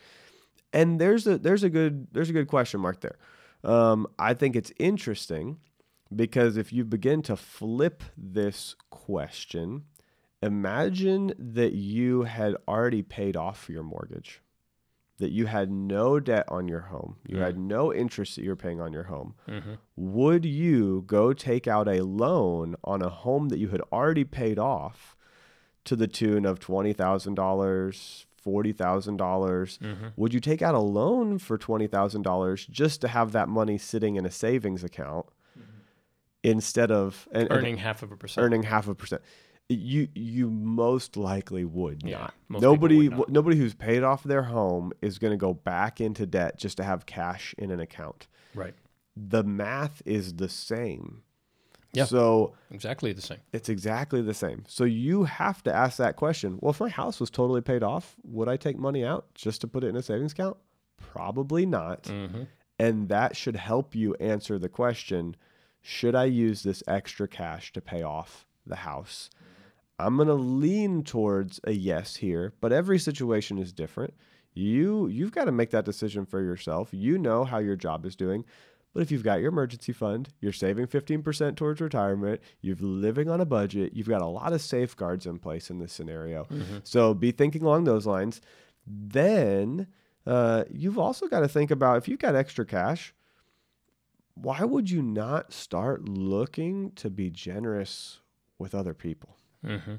and 0.76 1.00
there's 1.00 1.26
a 1.26 1.38
there's 1.38 1.62
a 1.62 1.70
good 1.70 2.06
there's 2.12 2.30
a 2.30 2.34
good 2.34 2.48
question 2.48 2.80
mark 2.80 3.00
there. 3.00 3.16
Um, 3.64 4.06
I 4.18 4.34
think 4.34 4.54
it's 4.54 4.72
interesting 4.78 5.58
because 6.14 6.56
if 6.56 6.72
you 6.72 6.84
begin 6.84 7.22
to 7.22 7.36
flip 7.36 8.02
this 8.16 8.76
question, 8.90 9.84
imagine 10.42 11.32
that 11.38 11.72
you 11.72 12.22
had 12.22 12.56
already 12.68 13.02
paid 13.02 13.36
off 13.36 13.68
your 13.68 13.82
mortgage, 13.82 14.42
that 15.18 15.30
you 15.32 15.46
had 15.46 15.70
no 15.70 16.20
debt 16.20 16.44
on 16.48 16.68
your 16.68 16.80
home, 16.80 17.16
you 17.26 17.38
had 17.38 17.58
no 17.58 17.92
interest 17.92 18.36
that 18.36 18.44
you're 18.44 18.56
paying 18.56 18.80
on 18.80 18.92
your 18.92 19.04
home. 19.04 19.34
Mm-hmm. 19.48 19.74
Would 19.96 20.44
you 20.44 21.04
go 21.06 21.32
take 21.32 21.66
out 21.66 21.88
a 21.88 22.04
loan 22.04 22.76
on 22.84 23.00
a 23.02 23.08
home 23.08 23.48
that 23.48 23.58
you 23.58 23.68
had 23.68 23.80
already 23.92 24.24
paid 24.24 24.58
off 24.58 25.16
to 25.84 25.96
the 25.96 26.06
tune 26.06 26.44
of 26.44 26.60
twenty 26.60 26.92
thousand 26.92 27.34
dollars, 27.34 28.26
forty 28.36 28.72
thousand 28.72 29.16
dollars? 29.16 29.78
Mm-hmm. 29.82 30.08
Would 30.16 30.34
you 30.34 30.40
take 30.40 30.60
out 30.60 30.74
a 30.74 30.80
loan 30.80 31.38
for 31.38 31.56
twenty 31.56 31.86
thousand 31.86 32.22
dollars 32.22 32.66
just 32.66 33.00
to 33.00 33.08
have 33.08 33.32
that 33.32 33.48
money 33.48 33.78
sitting 33.78 34.16
in 34.16 34.26
a 34.26 34.30
savings 34.30 34.84
account 34.84 35.26
mm-hmm. 35.58 35.78
instead 36.42 36.90
of 36.90 37.26
and, 37.32 37.44
and 37.44 37.52
earning 37.52 37.78
half 37.78 38.02
of 38.02 38.12
a 38.12 38.16
percent. 38.16 38.44
earning 38.44 38.64
half 38.64 38.86
a 38.86 38.94
percent? 38.94 39.22
You 39.68 40.08
you 40.14 40.48
most 40.50 41.16
likely 41.16 41.64
would 41.64 42.02
Yeah, 42.04 42.30
not. 42.48 42.62
Nobody 42.62 42.96
would 42.96 43.10
not. 43.10 43.16
w- 43.18 43.32
nobody 43.34 43.56
who's 43.56 43.74
paid 43.74 44.02
off 44.04 44.22
their 44.22 44.44
home 44.44 44.92
is 45.02 45.18
going 45.18 45.32
to 45.32 45.36
go 45.36 45.54
back 45.54 46.00
into 46.00 46.24
debt 46.24 46.56
just 46.56 46.76
to 46.76 46.84
have 46.84 47.04
cash 47.06 47.54
in 47.58 47.70
an 47.72 47.80
account. 47.80 48.28
Right. 48.54 48.74
The 49.16 49.42
math 49.42 50.02
is 50.06 50.34
the 50.34 50.48
same. 50.48 51.22
Yeah. 51.92 52.04
So 52.04 52.54
Exactly 52.70 53.12
the 53.12 53.22
same. 53.22 53.38
it's 53.52 53.68
exactly 53.68 54.20
the 54.22 54.34
same. 54.34 54.64
So 54.68 54.84
you 54.84 55.24
have 55.24 55.62
to 55.64 55.74
ask 55.74 55.96
that 55.98 56.14
question. 56.16 56.58
Well, 56.60 56.70
if 56.70 56.80
my 56.80 56.88
house 56.90 57.18
was 57.18 57.30
totally 57.30 57.62
paid 57.62 57.82
off, 57.82 58.14
would 58.22 58.48
I 58.48 58.56
take 58.56 58.78
money 58.78 59.04
out 59.04 59.26
just 59.34 59.62
to 59.62 59.66
put 59.66 59.82
it 59.82 59.88
in 59.88 59.96
a 59.96 60.02
savings 60.02 60.32
account? 60.32 60.58
Probably 60.98 61.66
not. 61.66 62.04
Mm-hmm. 62.04 62.42
And 62.78 63.08
that 63.08 63.36
should 63.36 63.56
help 63.56 63.94
you 63.94 64.14
answer 64.20 64.58
the 64.58 64.68
question 64.68 65.34
should 65.80 66.14
I 66.14 66.24
use 66.24 66.62
this 66.62 66.82
extra 66.86 67.26
cash 67.26 67.72
to 67.72 67.80
pay 67.80 68.02
off 68.02 68.46
the 68.66 68.76
house? 68.76 69.30
I'm 69.98 70.16
going 70.16 70.28
to 70.28 70.34
lean 70.34 71.02
towards 71.04 71.60
a 71.64 71.72
yes 71.72 72.16
here, 72.16 72.52
but 72.60 72.72
every 72.72 72.98
situation 72.98 73.58
is 73.58 73.72
different. 73.72 74.14
You 74.52 75.06
you've 75.08 75.32
got 75.32 75.44
to 75.44 75.52
make 75.52 75.70
that 75.70 75.84
decision 75.84 76.24
for 76.26 76.42
yourself. 76.42 76.88
You 76.92 77.18
know 77.18 77.44
how 77.44 77.58
your 77.58 77.76
job 77.76 78.04
is 78.06 78.16
doing. 78.16 78.44
But 78.94 79.02
if 79.02 79.10
you've 79.10 79.22
got 79.22 79.40
your 79.40 79.50
emergency 79.50 79.92
fund, 79.92 80.30
you're 80.40 80.52
saving 80.52 80.86
15% 80.86 81.54
towards 81.54 81.82
retirement, 81.82 82.40
you're 82.62 82.76
living 82.80 83.28
on 83.28 83.42
a 83.42 83.44
budget, 83.44 83.92
you've 83.92 84.08
got 84.08 84.22
a 84.22 84.26
lot 84.26 84.54
of 84.54 84.62
safeguards 84.62 85.26
in 85.26 85.38
place 85.38 85.68
in 85.68 85.78
this 85.78 85.92
scenario. 85.92 86.46
So 86.82 87.12
be 87.12 87.30
thinking 87.30 87.62
along 87.62 87.84
those 87.84 88.06
lines. 88.06 88.40
Then 88.86 89.88
uh, 90.26 90.64
you've 90.70 90.98
also 90.98 91.26
got 91.28 91.40
to 91.40 91.48
think 91.48 91.70
about 91.70 91.98
if 91.98 92.08
you've 92.08 92.20
got 92.20 92.34
extra 92.34 92.64
cash, 92.64 93.14
why 94.34 94.64
would 94.64 94.90
you 94.90 95.02
not 95.02 95.52
start 95.52 96.08
looking 96.08 96.92
to 96.92 97.10
be 97.10 97.28
generous 97.28 98.20
with 98.58 98.74
other 98.74 98.94
people? 98.94 99.36
Mm-hmm. 99.66 99.94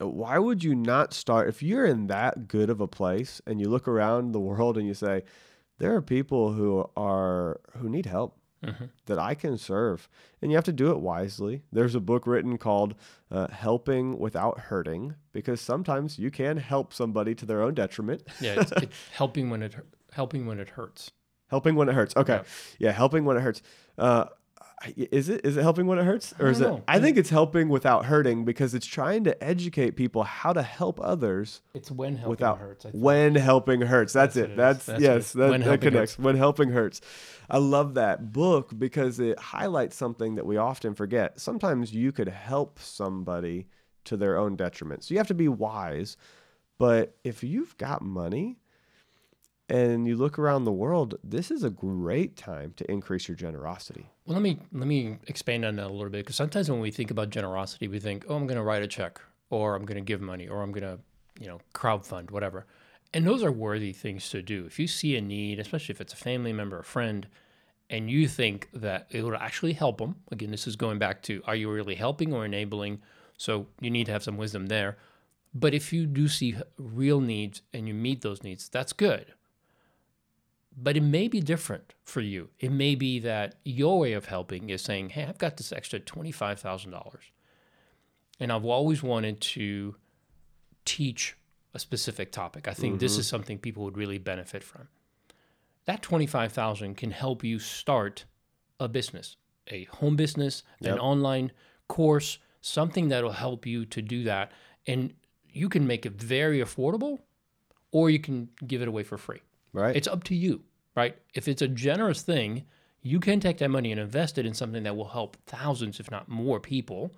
Uh, 0.00 0.06
Why 0.08 0.38
would 0.38 0.62
you 0.64 0.74
not 0.74 1.12
start 1.12 1.48
if 1.48 1.62
you're 1.62 1.86
in 1.86 2.06
that 2.08 2.48
good 2.48 2.70
of 2.70 2.80
a 2.80 2.88
place 2.88 3.40
and 3.46 3.60
you 3.60 3.68
look 3.68 3.86
around 3.88 4.32
the 4.32 4.40
world 4.40 4.76
and 4.78 4.86
you 4.86 4.94
say, 4.94 5.22
there 5.78 5.94
are 5.94 6.02
people 6.02 6.52
who 6.52 6.88
are 6.96 7.60
who 7.78 7.88
need 7.88 8.06
help 8.06 8.36
Mm-hmm. 8.62 8.84
that 9.06 9.18
I 9.18 9.34
can 9.34 9.56
serve, 9.56 10.06
and 10.42 10.50
you 10.50 10.56
have 10.58 10.66
to 10.66 10.72
do 10.72 10.90
it 10.90 11.00
wisely. 11.00 11.62
There's 11.72 11.94
a 11.94 12.00
book 12.00 12.26
written 12.26 12.58
called 12.58 12.94
uh, 13.30 13.46
"Helping 13.48 14.18
Without 14.18 14.60
Hurting" 14.60 15.14
because 15.32 15.62
sometimes 15.62 16.18
you 16.18 16.30
can 16.30 16.58
help 16.58 16.92
somebody 16.92 17.34
to 17.36 17.46
their 17.46 17.62
own 17.62 17.72
detriment. 17.72 18.22
Yeah. 18.38 18.60
It's, 18.60 18.72
it's 18.72 18.96
helping 19.14 19.48
when 19.48 19.62
it 19.62 19.74
helping 20.12 20.44
when 20.44 20.60
it 20.60 20.68
hurts. 20.68 21.10
Helping 21.48 21.74
when 21.74 21.88
it 21.88 21.94
hurts. 21.94 22.14
Okay. 22.18 22.34
Yeah. 22.34 22.42
Yeah, 22.88 22.92
helping 22.92 23.24
when 23.24 23.38
it 23.38 23.40
hurts. 23.40 23.62
Uh, 23.96 24.26
is 24.96 25.28
it 25.28 25.44
is 25.44 25.56
it 25.56 25.62
helping 25.62 25.86
when 25.86 25.98
it 25.98 26.04
hurts 26.04 26.32
or 26.38 26.48
is 26.48 26.60
it 26.60 26.64
know. 26.64 26.82
I 26.88 27.00
think 27.00 27.18
it's 27.18 27.28
helping 27.30 27.68
without 27.68 28.06
hurting 28.06 28.44
because 28.44 28.74
it's 28.74 28.86
trying 28.86 29.24
to 29.24 29.44
educate 29.44 29.92
people 29.92 30.22
how 30.22 30.52
to 30.52 30.62
help 30.62 30.98
others 31.02 31.60
It's 31.74 31.90
when 31.90 32.16
helping 32.16 32.30
without 32.30 32.58
hurts. 32.58 32.86
I 32.86 32.90
think. 32.90 33.04
when 33.04 33.34
helping 33.34 33.82
hurts. 33.82 34.12
That's, 34.12 34.34
That's 34.34 34.48
it. 34.48 34.52
it. 34.52 34.56
That's, 34.56 34.86
That's 34.86 35.02
yes, 35.02 35.32
that, 35.34 35.50
When 35.50 35.60
that 35.62 35.80
connects. 35.80 36.18
When 36.18 36.36
helping 36.36 36.70
hurts. 36.70 37.00
I 37.50 37.58
love 37.58 37.94
that 37.94 38.32
book 38.32 38.78
because 38.78 39.20
it 39.20 39.38
highlights 39.38 39.96
something 39.96 40.36
that 40.36 40.46
we 40.46 40.56
often 40.56 40.94
forget. 40.94 41.40
Sometimes 41.40 41.92
you 41.92 42.12
could 42.12 42.28
help 42.28 42.78
somebody 42.78 43.66
to 44.04 44.16
their 44.16 44.38
own 44.38 44.56
detriment. 44.56 45.04
So 45.04 45.12
you 45.14 45.18
have 45.18 45.28
to 45.28 45.34
be 45.34 45.48
wise. 45.48 46.16
But 46.78 47.16
if 47.24 47.44
you've 47.44 47.76
got 47.76 48.00
money 48.00 48.60
and 49.70 50.08
you 50.08 50.16
look 50.16 50.36
around 50.36 50.64
the 50.64 50.72
world, 50.72 51.14
this 51.22 51.50
is 51.50 51.62
a 51.62 51.70
great 51.70 52.36
time 52.36 52.74
to 52.76 52.90
increase 52.90 53.28
your 53.28 53.36
generosity. 53.36 54.10
Well, 54.26 54.34
let 54.34 54.42
me 54.42 54.58
let 54.72 54.88
me 54.88 55.18
expand 55.28 55.64
on 55.64 55.76
that 55.76 55.86
a 55.86 55.92
little 55.92 56.10
bit 56.10 56.24
because 56.24 56.34
sometimes 56.34 56.68
when 56.68 56.80
we 56.80 56.90
think 56.90 57.12
about 57.12 57.30
generosity, 57.30 57.86
we 57.86 58.00
think, 58.00 58.24
"Oh, 58.28 58.34
I'm 58.34 58.48
going 58.48 58.56
to 58.56 58.64
write 58.64 58.82
a 58.82 58.88
check, 58.88 59.20
or 59.48 59.76
I'm 59.76 59.84
going 59.84 59.96
to 59.96 60.04
give 60.04 60.20
money, 60.20 60.48
or 60.48 60.62
I'm 60.62 60.72
going 60.72 60.82
to, 60.82 60.98
you 61.40 61.46
know, 61.46 61.60
crowdfund, 61.72 62.32
whatever." 62.32 62.66
And 63.14 63.24
those 63.24 63.44
are 63.44 63.52
worthy 63.52 63.92
things 63.92 64.28
to 64.30 64.42
do. 64.42 64.66
If 64.66 64.78
you 64.78 64.88
see 64.88 65.16
a 65.16 65.20
need, 65.20 65.60
especially 65.60 65.92
if 65.92 66.00
it's 66.00 66.12
a 66.12 66.16
family 66.16 66.52
member, 66.52 66.80
a 66.80 66.84
friend, 66.84 67.28
and 67.88 68.10
you 68.10 68.26
think 68.26 68.68
that 68.72 69.06
it 69.10 69.22
will 69.22 69.36
actually 69.36 69.74
help 69.74 69.98
them, 69.98 70.16
again, 70.32 70.50
this 70.50 70.66
is 70.66 70.76
going 70.76 70.98
back 70.98 71.22
to 71.22 71.42
are 71.44 71.56
you 71.56 71.70
really 71.70 71.94
helping 71.94 72.34
or 72.34 72.44
enabling? 72.44 73.02
So 73.36 73.68
you 73.80 73.90
need 73.90 74.06
to 74.06 74.12
have 74.12 74.24
some 74.24 74.36
wisdom 74.36 74.66
there. 74.66 74.98
But 75.54 75.74
if 75.74 75.92
you 75.92 76.06
do 76.06 76.28
see 76.28 76.56
real 76.76 77.20
needs 77.20 77.62
and 77.72 77.86
you 77.88 77.94
meet 77.94 78.22
those 78.22 78.42
needs, 78.42 78.68
that's 78.68 78.92
good 78.92 79.32
but 80.82 80.96
it 80.96 81.02
may 81.02 81.28
be 81.28 81.40
different 81.40 81.94
for 82.04 82.20
you. 82.20 82.48
It 82.58 82.72
may 82.72 82.94
be 82.94 83.18
that 83.20 83.56
your 83.64 83.98
way 84.00 84.14
of 84.14 84.26
helping 84.26 84.70
is 84.70 84.82
saying, 84.82 85.10
"Hey, 85.10 85.24
I've 85.24 85.38
got 85.38 85.56
this 85.56 85.72
extra 85.72 86.00
twenty-five 86.00 86.58
thousand 86.58 86.92
dollars, 86.92 87.24
and 88.38 88.50
I've 88.50 88.64
always 88.64 89.02
wanted 89.02 89.40
to 89.40 89.96
teach 90.84 91.36
a 91.74 91.78
specific 91.78 92.32
topic. 92.32 92.66
I 92.66 92.72
think 92.72 92.98
this 92.98 93.12
mm-hmm. 93.12 93.20
is 93.20 93.28
something 93.28 93.58
people 93.58 93.84
would 93.84 93.98
really 93.98 94.18
benefit 94.18 94.64
from. 94.64 94.88
That 95.84 96.02
twenty-five 96.02 96.52
thousand 96.52 96.96
can 96.96 97.10
help 97.10 97.44
you 97.44 97.58
start 97.58 98.24
a 98.78 98.88
business, 98.88 99.36
a 99.68 99.84
home 99.84 100.16
business, 100.16 100.62
an 100.80 100.98
online 100.98 101.52
course, 101.88 102.38
something 102.62 103.08
that 103.08 103.22
will 103.22 103.32
help 103.32 103.66
you 103.66 103.84
to 103.84 104.00
do 104.00 104.24
that, 104.24 104.52
and 104.86 105.12
you 105.52 105.68
can 105.68 105.86
make 105.86 106.06
it 106.06 106.12
very 106.12 106.60
affordable, 106.60 107.18
or 107.92 108.08
you 108.08 108.18
can 108.18 108.48
give 108.66 108.80
it 108.80 108.88
away 108.88 109.02
for 109.02 109.18
free." 109.18 109.42
Right. 109.72 109.94
It's 109.94 110.08
up 110.08 110.24
to 110.24 110.34
you, 110.34 110.64
right? 110.96 111.16
If 111.34 111.48
it's 111.48 111.62
a 111.62 111.68
generous 111.68 112.22
thing, 112.22 112.64
you 113.02 113.20
can 113.20 113.40
take 113.40 113.58
that 113.58 113.70
money 113.70 113.92
and 113.92 114.00
invest 114.00 114.38
it 114.38 114.46
in 114.46 114.54
something 114.54 114.82
that 114.82 114.96
will 114.96 115.08
help 115.08 115.36
thousands, 115.46 116.00
if 116.00 116.10
not 116.10 116.28
more, 116.28 116.60
people. 116.60 117.14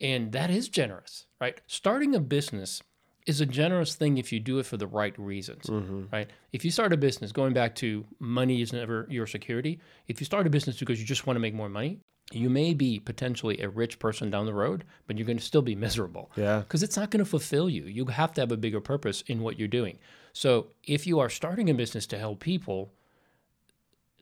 And 0.00 0.32
that 0.32 0.50
is 0.50 0.68
generous, 0.68 1.26
right? 1.40 1.60
Starting 1.66 2.14
a 2.14 2.20
business 2.20 2.82
is 3.26 3.40
a 3.40 3.46
generous 3.46 3.94
thing 3.94 4.18
if 4.18 4.32
you 4.32 4.38
do 4.38 4.58
it 4.58 4.66
for 4.66 4.76
the 4.76 4.86
right 4.86 5.18
reasons, 5.18 5.64
mm-hmm. 5.66 6.04
right? 6.12 6.30
If 6.52 6.64
you 6.64 6.70
start 6.70 6.92
a 6.92 6.96
business, 6.96 7.32
going 7.32 7.54
back 7.54 7.74
to 7.76 8.04
money 8.20 8.62
is 8.62 8.72
never 8.72 9.06
your 9.10 9.26
security. 9.26 9.80
If 10.06 10.20
you 10.20 10.24
start 10.24 10.46
a 10.46 10.50
business 10.50 10.78
because 10.78 11.00
you 11.00 11.06
just 11.06 11.26
want 11.26 11.36
to 11.36 11.40
make 11.40 11.54
more 11.54 11.68
money, 11.68 12.00
you 12.32 12.50
may 12.50 12.74
be 12.74 12.98
potentially 12.98 13.60
a 13.60 13.68
rich 13.68 13.98
person 13.98 14.30
down 14.30 14.46
the 14.46 14.54
road, 14.54 14.84
but 15.06 15.16
you're 15.16 15.26
going 15.26 15.38
to 15.38 15.44
still 15.44 15.62
be 15.62 15.76
miserable 15.76 16.30
yeah. 16.36 16.60
because 16.60 16.82
it's 16.82 16.96
not 16.96 17.10
going 17.10 17.24
to 17.24 17.30
fulfill 17.30 17.70
you. 17.70 17.84
You 17.84 18.06
have 18.06 18.32
to 18.34 18.40
have 18.40 18.50
a 18.50 18.56
bigger 18.56 18.80
purpose 18.80 19.22
in 19.28 19.42
what 19.42 19.58
you're 19.58 19.68
doing. 19.68 19.98
So 20.32 20.68
if 20.84 21.06
you 21.06 21.20
are 21.20 21.30
starting 21.30 21.70
a 21.70 21.74
business 21.74 22.06
to 22.08 22.18
help 22.18 22.40
people, 22.40 22.92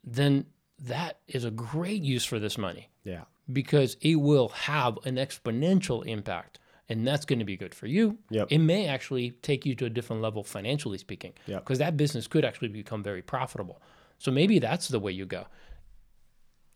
then 0.03 0.45
that 0.79 1.19
is 1.27 1.45
a 1.45 1.51
great 1.51 2.03
use 2.03 2.25
for 2.25 2.37
this 2.37 2.57
money 2.57 2.89
Yeah. 3.03 3.23
because 3.51 3.97
it 4.01 4.15
will 4.15 4.49
have 4.49 4.99
an 5.05 5.15
exponential 5.15 6.05
impact. 6.05 6.59
And 6.87 7.07
that's 7.07 7.25
going 7.25 7.39
to 7.39 7.45
be 7.45 7.57
good 7.57 7.73
for 7.73 7.87
you. 7.87 8.19
Yep. 8.29 8.49
It 8.51 8.59
may 8.59 8.85
actually 8.85 9.31
take 9.41 9.65
you 9.65 9.73
to 9.75 9.85
a 9.85 9.89
different 9.89 10.21
level 10.21 10.43
financially 10.43 10.99
speaking. 10.99 11.33
Yep. 11.47 11.63
Because 11.63 11.79
that 11.79 11.97
business 11.97 12.27
could 12.27 12.45
actually 12.45 12.67
become 12.67 13.01
very 13.01 13.23
profitable. 13.23 13.81
So 14.19 14.29
maybe 14.29 14.59
that's 14.59 14.87
the 14.89 14.99
way 14.99 15.11
you 15.11 15.25
go. 15.25 15.47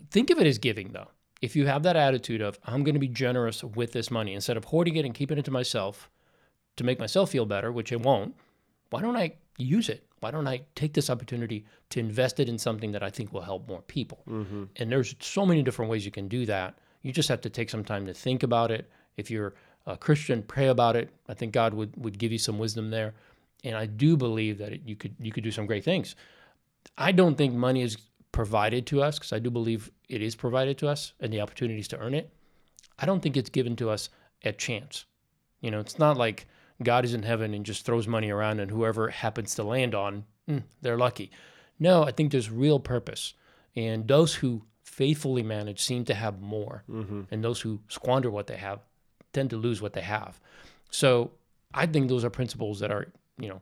Think 0.10 0.32
of 0.32 0.40
it 0.40 0.48
as 0.48 0.58
giving 0.58 0.94
though. 0.94 1.10
If 1.42 1.56
you 1.56 1.68
have 1.68 1.84
that 1.84 1.96
attitude 1.96 2.42
of 2.42 2.60
I'm 2.66 2.84
going 2.84 2.96
to 2.96 3.00
be 3.00 3.08
generous 3.08 3.64
with 3.64 3.94
this 3.94 4.12
money 4.12 4.34
instead 4.34 4.58
of 4.58 4.66
hoarding 4.66 4.96
it 4.96 5.06
and 5.06 5.14
keeping 5.14 5.38
it 5.38 5.46
to 5.46 5.52
myself 5.52 6.10
to 6.78 6.84
make 6.84 7.00
myself 7.00 7.32
feel 7.32 7.46
better, 7.46 7.72
which 7.72 7.92
it 7.92 8.02
won't, 8.02 8.36
why 8.90 9.02
don't 9.02 9.16
I 9.16 9.34
use 9.58 9.90
it? 9.90 10.06
Why 10.20 10.32
don't 10.32 10.48
I 10.48 10.62
take 10.76 10.94
this 10.94 11.10
opportunity 11.10 11.66
to 11.92 12.00
invest 12.00 12.40
it 12.40 12.50
in 12.50 12.58
something 12.58 12.92
that 12.92 13.04
I 13.04 13.10
think 13.10 13.32
will 13.32 13.42
help 13.42 13.68
more 13.68 13.82
people? 13.84 14.24
Mm-hmm. 14.30 14.64
And 14.76 14.92
there's 14.92 15.16
so 15.20 15.46
many 15.46 15.64
different 15.64 15.90
ways 15.90 16.06
you 16.06 16.12
can 16.12 16.28
do 16.28 16.46
that. 16.46 16.78
You 17.02 17.12
just 17.12 17.30
have 17.30 17.42
to 17.42 17.50
take 17.50 17.70
some 17.70 17.84
time 17.84 18.06
to 18.06 18.14
think 18.14 18.44
about 18.44 18.72
it. 18.72 18.90
If 19.16 19.32
you're 19.32 19.54
a 19.86 19.98
Christian, 19.98 20.44
pray 20.44 20.68
about 20.68 20.96
it. 20.96 21.10
I 21.28 21.34
think 21.34 21.54
God 21.54 21.74
would, 21.74 21.96
would 21.98 22.18
give 22.18 22.32
you 22.32 22.38
some 22.38 22.60
wisdom 22.60 22.90
there. 22.90 23.14
And 23.64 23.76
I 23.76 23.86
do 23.86 24.18
believe 24.18 24.58
that 24.58 24.74
it, 24.74 24.82
you 24.86 24.96
could 24.96 25.16
you 25.20 25.32
could 25.32 25.44
do 25.44 25.52
some 25.52 25.66
great 25.66 25.84
things. 25.84 26.16
I 26.98 27.12
don't 27.12 27.38
think 27.38 27.54
money 27.54 27.82
is 27.82 27.98
provided 28.32 28.86
to 28.88 29.02
us 29.02 29.18
because 29.18 29.34
I 29.34 29.40
do 29.40 29.50
believe 29.50 29.92
it 30.08 30.22
is 30.22 30.36
provided 30.36 30.78
to 30.80 30.88
us 30.88 31.14
and 31.20 31.32
the 31.34 31.42
opportunities 31.42 31.88
to 31.90 32.00
earn 32.00 32.14
it. 32.14 32.32
I 32.98 33.06
don't 33.06 33.22
think 33.22 33.38
it's 33.38 33.50
given 33.50 33.76
to 33.78 33.90
us 33.90 34.10
at 34.44 34.58
chance. 34.58 35.06
You 35.62 35.72
know, 35.72 35.80
it's 35.80 36.00
not 36.00 36.18
like 36.18 36.48
God 36.82 37.06
is 37.06 37.14
in 37.14 37.24
heaven 37.24 37.54
and 37.54 37.66
just 37.66 37.86
throws 37.86 38.08
money 38.08 38.30
around 38.30 38.60
and 38.60 38.72
whoever 38.72 39.10
happens 39.10 39.56
to 39.56 39.64
land 39.64 39.94
on, 39.96 40.26
mm, 40.50 40.64
they're 40.82 40.98
lucky. 40.98 41.32
No, 41.80 42.04
I 42.04 42.12
think 42.12 42.32
there's 42.32 42.50
real 42.50 42.80
purpose. 42.80 43.34
And 43.76 44.08
those 44.08 44.36
who 44.36 44.64
faithfully 44.84 45.44
manage 45.44 45.82
seem 45.82 46.06
to 46.06 46.14
have 46.14 46.42
more. 46.42 46.84
And 47.32 47.44
those 47.44 47.62
who 47.62 47.80
squander 47.88 48.30
what 48.30 48.48
they 48.48 48.58
have 48.58 48.80
tend 49.34 49.50
to 49.52 49.58
lose 49.58 49.82
what 49.82 49.94
they 49.94 50.02
have. 50.02 50.40
So 50.90 51.32
I 51.74 51.86
think 51.86 52.10
those 52.10 52.26
are 52.26 52.30
principles 52.30 52.80
that 52.80 52.92
are, 52.92 53.08
you 53.38 53.48
know, 53.48 53.62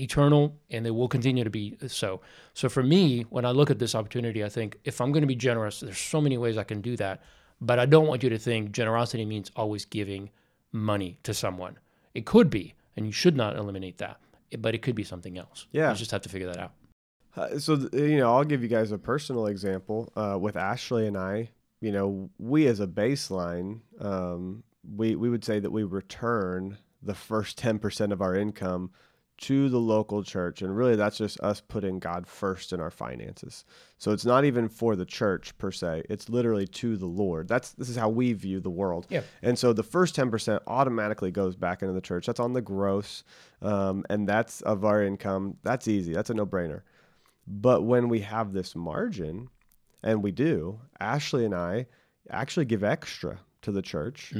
eternal 0.00 0.56
and 0.70 0.84
they 0.84 0.90
will 0.90 1.08
continue 1.08 1.44
to 1.44 1.50
be 1.50 1.76
so. 1.86 2.20
So 2.54 2.68
for 2.68 2.82
me, 2.82 3.22
when 3.30 3.44
I 3.44 3.50
look 3.50 3.70
at 3.70 3.78
this 3.78 3.94
opportunity, 3.94 4.44
I 4.44 4.48
think 4.48 4.78
if 4.84 5.00
I'm 5.00 5.12
going 5.12 5.22
to 5.22 5.26
be 5.26 5.36
generous, 5.36 5.80
there's 5.80 5.98
so 5.98 6.20
many 6.20 6.38
ways 6.38 6.56
I 6.56 6.64
can 6.64 6.80
do 6.80 6.96
that. 6.96 7.22
But 7.60 7.78
I 7.78 7.86
don't 7.86 8.06
want 8.06 8.22
you 8.22 8.28
to 8.30 8.38
think 8.38 8.72
generosity 8.72 9.24
means 9.24 9.50
always 9.56 9.84
giving 9.84 10.30
money 10.72 11.18
to 11.22 11.32
someone. 11.32 11.78
It 12.14 12.26
could 12.26 12.50
be, 12.50 12.74
and 12.96 13.06
you 13.06 13.12
should 13.12 13.36
not 13.36 13.56
eliminate 13.56 13.98
that. 13.98 14.20
But 14.58 14.74
it 14.74 14.82
could 14.82 14.94
be 14.94 15.04
something 15.04 15.38
else. 15.38 15.66
Yeah. 15.72 15.90
You 15.90 15.96
just 15.96 16.10
have 16.10 16.22
to 16.22 16.28
figure 16.28 16.48
that 16.48 16.58
out. 16.58 16.72
Uh, 17.36 17.58
so 17.58 17.76
th- 17.76 17.92
you 17.92 18.18
know, 18.18 18.34
I'll 18.34 18.44
give 18.44 18.62
you 18.62 18.68
guys 18.68 18.92
a 18.92 18.98
personal 18.98 19.46
example. 19.46 20.12
Uh, 20.16 20.38
with 20.40 20.56
Ashley 20.56 21.06
and 21.06 21.16
I, 21.16 21.50
you 21.80 21.92
know, 21.92 22.30
we 22.38 22.66
as 22.66 22.80
a 22.80 22.86
baseline, 22.86 23.80
um, 24.00 24.62
we 24.96 25.16
we 25.16 25.28
would 25.28 25.44
say 25.44 25.60
that 25.60 25.70
we 25.70 25.82
return 25.82 26.78
the 27.02 27.14
first 27.14 27.58
ten 27.58 27.78
percent 27.78 28.12
of 28.12 28.22
our 28.22 28.34
income 28.34 28.90
to 29.38 29.68
the 29.68 29.78
local 29.78 30.22
church, 30.22 30.62
and 30.62 30.74
really 30.74 30.96
that's 30.96 31.18
just 31.18 31.38
us 31.40 31.60
putting 31.60 31.98
God 31.98 32.26
first 32.26 32.72
in 32.72 32.80
our 32.80 32.90
finances. 32.90 33.64
So 33.98 34.12
it's 34.12 34.24
not 34.24 34.44
even 34.44 34.68
for 34.68 34.96
the 34.96 35.04
church 35.04 35.56
per 35.58 35.70
se; 35.70 36.04
it's 36.08 36.28
literally 36.28 36.66
to 36.68 36.96
the 36.96 37.06
Lord. 37.06 37.48
That's 37.48 37.72
this 37.72 37.88
is 37.88 37.96
how 37.96 38.08
we 38.08 38.32
view 38.32 38.60
the 38.60 38.70
world. 38.70 39.06
Yeah. 39.10 39.22
And 39.42 39.58
so 39.58 39.72
the 39.72 39.82
first 39.82 40.14
ten 40.14 40.30
percent 40.30 40.62
automatically 40.66 41.30
goes 41.30 41.56
back 41.56 41.82
into 41.82 41.94
the 41.94 42.00
church. 42.00 42.26
That's 42.26 42.40
on 42.40 42.52
the 42.54 42.62
gross, 42.62 43.24
um, 43.62 44.04
and 44.08 44.28
that's 44.28 44.60
of 44.62 44.84
our 44.84 45.02
income. 45.02 45.56
That's 45.62 45.88
easy. 45.88 46.12
That's 46.12 46.30
a 46.30 46.34
no 46.34 46.46
brainer. 46.46 46.82
But 47.46 47.82
when 47.84 48.08
we 48.08 48.20
have 48.20 48.52
this 48.52 48.74
margin, 48.74 49.50
and 50.02 50.22
we 50.22 50.32
do, 50.32 50.80
Ashley 50.98 51.44
and 51.44 51.54
I 51.54 51.86
actually 52.30 52.64
give 52.64 52.82
extra 52.82 53.40
to 53.62 53.72
the 53.72 53.82
church 53.82 54.32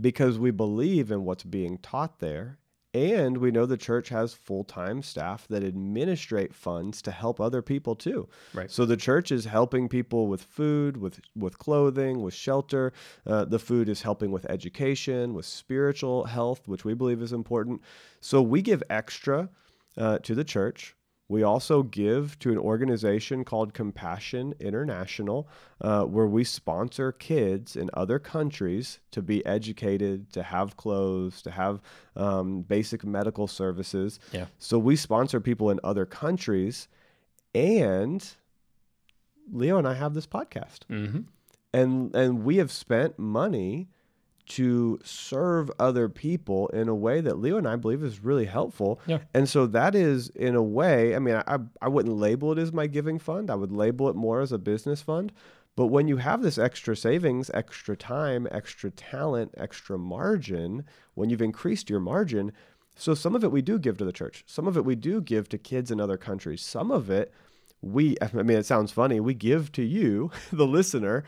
because 0.00 0.38
we 0.38 0.50
believe 0.50 1.10
in 1.10 1.24
what's 1.24 1.44
being 1.44 1.78
taught 1.78 2.18
there. 2.18 2.58
And 2.94 3.38
we 3.38 3.50
know 3.50 3.64
the 3.64 3.78
church 3.78 4.10
has 4.10 4.34
full 4.34 4.64
time 4.64 5.02
staff 5.02 5.46
that 5.48 5.64
administrate 5.64 6.54
funds 6.54 7.00
to 7.02 7.10
help 7.10 7.40
other 7.40 7.62
people 7.62 7.94
too. 7.94 8.28
Right. 8.52 8.70
So 8.70 8.84
the 8.84 8.98
church 8.98 9.32
is 9.32 9.46
helping 9.46 9.88
people 9.88 10.26
with 10.26 10.42
food, 10.42 10.98
with 10.98 11.20
with 11.34 11.58
clothing, 11.58 12.20
with 12.22 12.34
shelter. 12.34 12.92
Uh, 13.26 13.46
the 13.46 13.58
food 13.58 13.88
is 13.88 14.02
helping 14.02 14.30
with 14.30 14.44
education, 14.50 15.32
with 15.32 15.46
spiritual 15.46 16.24
health, 16.24 16.68
which 16.68 16.84
we 16.84 16.92
believe 16.92 17.22
is 17.22 17.32
important. 17.32 17.80
So 18.20 18.42
we 18.42 18.60
give 18.60 18.82
extra 18.90 19.48
uh, 19.96 20.18
to 20.18 20.34
the 20.34 20.44
church. 20.44 20.94
We 21.32 21.42
also 21.42 21.82
give 21.82 22.38
to 22.40 22.50
an 22.52 22.58
organization 22.58 23.42
called 23.44 23.72
Compassion 23.72 24.54
International, 24.60 25.48
uh, 25.80 26.02
where 26.04 26.26
we 26.26 26.44
sponsor 26.44 27.10
kids 27.10 27.74
in 27.74 27.88
other 27.94 28.18
countries 28.18 29.00
to 29.12 29.22
be 29.22 29.44
educated, 29.46 30.30
to 30.34 30.42
have 30.42 30.76
clothes, 30.76 31.40
to 31.42 31.50
have 31.50 31.80
um, 32.16 32.62
basic 32.62 33.02
medical 33.04 33.46
services. 33.46 34.20
Yeah. 34.32 34.46
So 34.58 34.78
we 34.78 34.94
sponsor 34.94 35.40
people 35.40 35.70
in 35.70 35.80
other 35.82 36.04
countries, 36.04 36.86
and 37.54 38.20
Leo 39.50 39.78
and 39.78 39.88
I 39.88 39.94
have 39.94 40.12
this 40.14 40.26
podcast, 40.26 40.80
Mm-hmm. 40.90 41.20
and 41.72 42.14
and 42.14 42.44
we 42.44 42.56
have 42.58 42.70
spent 42.70 43.18
money 43.18 43.88
to 44.44 44.98
serve 45.04 45.70
other 45.78 46.08
people 46.08 46.68
in 46.68 46.88
a 46.88 46.94
way 46.94 47.20
that 47.20 47.38
Leo 47.38 47.58
and 47.58 47.68
I 47.68 47.76
believe 47.76 48.02
is 48.02 48.24
really 48.24 48.46
helpful. 48.46 49.00
Yeah. 49.06 49.18
And 49.32 49.48
so 49.48 49.66
that 49.66 49.94
is 49.94 50.28
in 50.30 50.54
a 50.54 50.62
way, 50.62 51.14
I 51.14 51.18
mean, 51.18 51.36
I, 51.46 51.58
I 51.80 51.88
wouldn't 51.88 52.16
label 52.16 52.52
it 52.52 52.58
as 52.58 52.72
my 52.72 52.86
giving 52.86 53.18
fund. 53.18 53.50
I 53.50 53.54
would 53.54 53.72
label 53.72 54.08
it 54.08 54.16
more 54.16 54.40
as 54.40 54.52
a 54.52 54.58
business 54.58 55.00
fund. 55.00 55.32
But 55.74 55.86
when 55.86 56.06
you 56.06 56.18
have 56.18 56.42
this 56.42 56.58
extra 56.58 56.96
savings, 56.96 57.50
extra 57.54 57.96
time, 57.96 58.46
extra 58.50 58.90
talent, 58.90 59.54
extra 59.56 59.96
margin, 59.96 60.84
when 61.14 61.30
you've 61.30 61.40
increased 61.40 61.88
your 61.88 62.00
margin, 62.00 62.52
so 62.94 63.14
some 63.14 63.34
of 63.34 63.42
it 63.42 63.52
we 63.52 63.62
do 63.62 63.78
give 63.78 63.96
to 63.98 64.04
the 64.04 64.12
church. 64.12 64.44
Some 64.46 64.66
of 64.66 64.76
it 64.76 64.84
we 64.84 64.96
do 64.96 65.22
give 65.22 65.48
to 65.48 65.58
kids 65.58 65.90
in 65.90 66.00
other 66.00 66.18
countries. 66.18 66.60
Some 66.60 66.90
of 66.90 67.08
it 67.08 67.32
we, 67.82 68.16
I 68.22 68.42
mean, 68.42 68.56
it 68.56 68.66
sounds 68.66 68.92
funny, 68.92 69.20
we 69.20 69.34
give 69.34 69.72
to 69.72 69.82
you, 69.82 70.30
the 70.52 70.66
listener, 70.66 71.24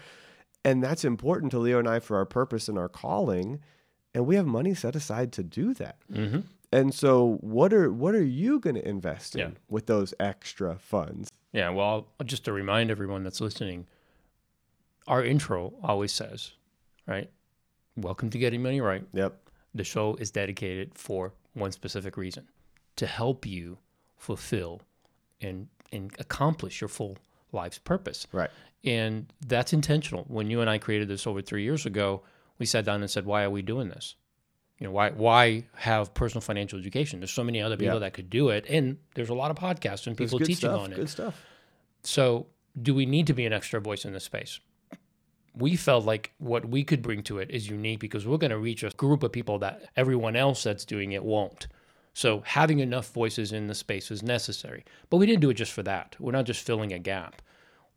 and 0.65 0.83
that's 0.83 1.05
important 1.05 1.51
to 1.53 1.59
Leo 1.59 1.79
and 1.79 1.89
I 1.89 1.99
for 2.01 2.17
our 2.17 2.25
purpose 2.25 2.69
and 2.69 2.79
our 2.79 2.89
calling. 2.89 3.61
And 4.15 4.27
we 4.27 4.37
have 4.37 4.47
money 4.47 4.75
set 4.75 4.95
aside 4.95 5.33
to 5.33 5.43
do 5.43 5.75
that. 5.75 5.97
Mm-hmm. 6.13 6.41
And 6.73 6.95
so, 6.95 7.39
what 7.41 7.73
are 7.73 7.93
what 7.93 8.15
are 8.15 8.23
you 8.25 8.61
going 8.61 8.77
to 8.77 8.89
invest 8.89 9.35
in 9.35 9.41
Yeah. 9.41 9.51
with 9.69 9.87
those 9.87 10.15
extra 10.21 10.77
funds? 10.77 11.31
Yeah, 11.53 11.71
well, 11.71 12.09
just 12.25 12.45
to 12.47 12.53
remind 12.53 12.91
everyone 12.91 13.23
that's 13.25 13.41
listening, 13.41 13.87
our 15.07 15.25
intro 15.25 15.75
always 15.83 16.13
says, 16.13 16.53
right? 17.07 17.31
Welcome 17.97 18.31
to 18.31 18.39
Getting 18.39 18.63
Money 18.63 18.81
Right. 18.81 19.05
Yep. 19.13 19.37
The 19.75 19.85
show 19.85 20.15
is 20.17 20.31
dedicated 20.31 20.95
for 20.97 21.33
one 21.55 21.71
specific 21.73 22.17
reason 22.17 22.49
to 22.97 23.07
help 23.07 23.47
you 23.47 23.79
fulfill 24.17 24.81
and, 25.41 25.69
and 25.93 26.13
accomplish 26.19 26.81
your 26.81 26.89
full 26.89 27.19
life's 27.53 27.79
purpose. 27.79 28.27
Right. 28.33 28.51
And 28.85 29.33
that's 29.47 29.73
intentional. 29.73 30.25
When 30.29 30.51
you 30.51 30.61
and 30.61 30.69
I 30.69 30.79
created 30.79 31.09
this 31.09 31.27
over 31.27 31.41
three 31.41 31.63
years 31.65 31.87
ago, 31.87 32.23
we 32.59 32.67
sat 32.67 32.85
down 32.85 33.01
and 33.01 33.11
said, 33.11 33.25
why 33.25 33.43
are 33.43 33.51
we 33.51 33.63
doing 33.63 33.89
this? 33.89 34.15
You 34.79 34.87
know, 34.89 34.93
why 34.93 35.11
why 35.11 35.65
have 35.77 36.13
personal 36.15 36.41
financial 36.43 36.79
education? 36.79 37.21
There's 37.21 37.31
so 37.31 37.45
many 37.45 37.63
other 37.63 37.77
people 37.77 37.95
Yeah. 37.95 38.01
that 38.01 38.13
could 38.13 38.29
do 38.29 38.49
it. 38.51 38.67
And 38.69 38.99
there's 39.15 39.29
a 39.31 39.35
lot 39.35 39.51
of 39.51 39.57
podcasts 39.57 40.07
and 40.07 40.17
people 40.17 40.39
teaching 40.39 40.57
stuff. 40.57 40.81
on 40.81 40.93
it. 40.93 40.97
Good 40.97 41.09
stuff. 41.09 41.41
So, 42.03 42.47
do 42.83 42.93
we 42.95 43.07
need 43.07 43.27
to 43.29 43.33
be 43.35 43.47
an 43.47 43.53
extra 43.53 43.81
voice 43.81 44.05
in 44.05 44.13
this 44.13 44.25
space? 44.25 44.59
We 45.57 45.77
felt 45.77 46.05
like 46.05 46.33
what 46.39 46.69
we 46.69 46.83
could 46.83 47.01
bring 47.01 47.23
to 47.25 47.39
it 47.39 47.51
is 47.51 47.71
unique 47.71 48.01
because 48.01 48.27
we're 48.27 48.39
going 48.39 48.51
to 48.51 48.59
reach 48.59 48.83
a 48.83 48.91
group 48.91 49.23
of 49.23 49.31
people 49.31 49.61
that 49.61 49.85
everyone 49.97 50.35
else 50.35 50.65
that's 50.65 50.85
doing 50.85 51.13
it 51.13 51.23
won't. 51.25 51.69
So, 52.13 52.43
having 52.45 52.81
enough 52.81 53.13
voices 53.13 53.53
in 53.53 53.69
the 53.69 53.75
space 53.75 54.11
is 54.11 54.23
necessary. 54.25 54.85
But 55.09 55.19
we 55.19 55.27
didn't 55.27 55.41
do 55.41 55.51
it 55.51 55.55
just 55.55 55.73
for 55.73 55.85
that. 55.85 56.17
We're 56.19 56.33
not 56.33 56.47
just 56.47 56.67
filling 56.67 56.93
a 56.93 56.99
gap. 56.99 57.41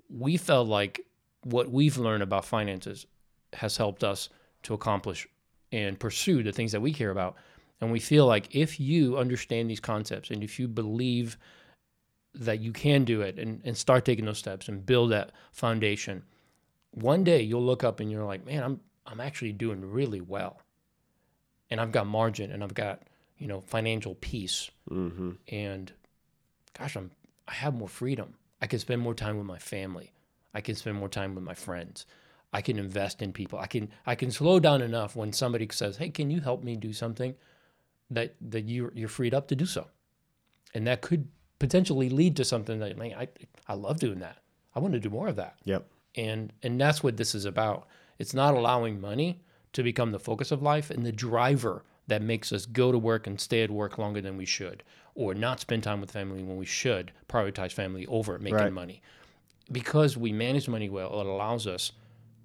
We 0.09 0.37
felt 0.37 0.67
like 0.67 1.01
what 1.43 1.69
we've 1.69 1.97
learned 1.97 2.23
about 2.23 2.45
finances 2.45 3.05
has 3.53 3.77
helped 3.77 4.03
us 4.03 4.29
to 4.63 4.73
accomplish 4.73 5.27
and 5.71 5.99
pursue 5.99 6.43
the 6.43 6.51
things 6.51 6.71
that 6.71 6.81
we 6.81 6.93
care 6.93 7.11
about. 7.11 7.35
And 7.79 7.91
we 7.91 7.99
feel 7.99 8.25
like 8.25 8.55
if 8.55 8.79
you 8.79 9.17
understand 9.17 9.69
these 9.69 9.79
concepts 9.79 10.29
and 10.31 10.43
if 10.43 10.59
you 10.59 10.67
believe 10.67 11.37
that 12.33 12.59
you 12.59 12.71
can 12.71 13.03
do 13.03 13.21
it 13.21 13.37
and, 13.37 13.61
and 13.63 13.77
start 13.77 14.05
taking 14.05 14.25
those 14.25 14.37
steps 14.37 14.67
and 14.67 14.85
build 14.85 15.11
that 15.11 15.31
foundation, 15.51 16.23
one 16.91 17.23
day 17.23 17.41
you'll 17.41 17.65
look 17.65 17.83
up 17.83 17.99
and 17.99 18.11
you're 18.11 18.25
like, 18.25 18.45
man, 18.45 18.63
I'm 18.63 18.79
I'm 19.05 19.21
actually 19.21 19.53
doing 19.53 19.89
really 19.89 20.19
well. 20.19 20.59
And 21.69 21.79
I've 21.79 21.91
got 21.91 22.07
margin 22.07 22.51
and 22.51 22.63
I've 22.63 22.73
got, 22.73 23.03
you 23.37 23.47
know, 23.47 23.61
financial 23.61 24.15
peace. 24.15 24.69
Mm-hmm. 24.89 25.31
And 25.49 25.91
gosh, 26.77 26.95
I'm 26.95 27.11
I 27.47 27.53
have 27.53 27.73
more 27.73 27.87
freedom. 27.87 28.33
I 28.61 28.67
can 28.67 28.79
spend 28.79 29.01
more 29.01 29.13
time 29.13 29.37
with 29.37 29.45
my 29.45 29.59
family. 29.59 30.13
I 30.53 30.61
can 30.61 30.75
spend 30.75 30.97
more 30.97 31.09
time 31.09 31.35
with 31.35 31.43
my 31.43 31.53
friends. 31.53 32.05
I 32.53 32.61
can 32.61 32.79
invest 32.79 33.21
in 33.21 33.33
people. 33.33 33.59
I 33.59 33.67
can 33.67 33.89
I 34.05 34.15
can 34.15 34.31
slow 34.31 34.59
down 34.59 34.81
enough 34.81 35.15
when 35.15 35.33
somebody 35.33 35.67
says, 35.71 35.97
"Hey, 35.97 36.09
can 36.09 36.31
you 36.31 36.41
help 36.41 36.63
me 36.63 36.75
do 36.75 36.93
something?" 36.93 37.35
that 38.09 38.35
that 38.41 38.65
you 38.65 38.91
you're 38.93 39.09
freed 39.09 39.33
up 39.33 39.47
to 39.49 39.55
do 39.55 39.65
so. 39.65 39.87
And 40.73 40.87
that 40.87 41.01
could 41.01 41.27
potentially 41.59 42.09
lead 42.09 42.35
to 42.37 42.45
something 42.45 42.79
that 42.79 42.97
man, 42.97 43.13
I 43.17 43.27
I 43.67 43.73
love 43.73 43.99
doing 43.99 44.19
that. 44.19 44.37
I 44.75 44.79
want 44.79 44.93
to 44.93 44.99
do 44.99 45.09
more 45.09 45.27
of 45.27 45.35
that. 45.35 45.57
Yep. 45.65 45.87
And 46.15 46.53
and 46.63 46.79
that's 46.79 47.03
what 47.03 47.17
this 47.17 47.35
is 47.35 47.45
about. 47.45 47.87
It's 48.19 48.33
not 48.33 48.55
allowing 48.55 48.99
money 48.99 49.41
to 49.73 49.83
become 49.83 50.11
the 50.11 50.19
focus 50.19 50.51
of 50.51 50.61
life 50.61 50.89
and 50.89 51.05
the 51.05 51.11
driver 51.11 51.83
that 52.07 52.21
makes 52.21 52.51
us 52.53 52.65
go 52.65 52.91
to 52.91 52.97
work 52.97 53.27
and 53.27 53.39
stay 53.39 53.63
at 53.63 53.69
work 53.71 53.97
longer 53.97 54.21
than 54.21 54.37
we 54.37 54.45
should 54.45 54.83
or 55.13 55.33
not 55.33 55.59
spend 55.59 55.83
time 55.83 55.99
with 55.99 56.11
family 56.11 56.43
when 56.43 56.57
we 56.57 56.65
should 56.65 57.11
prioritize 57.27 57.71
family 57.71 58.05
over 58.07 58.37
making 58.39 58.55
Right. 58.57 58.73
money. 58.73 59.01
Because 59.71 60.15
we 60.15 60.31
manage 60.31 60.69
money 60.69 60.89
well, 60.89 61.19
it 61.19 61.25
allows 61.25 61.67
us 61.67 61.91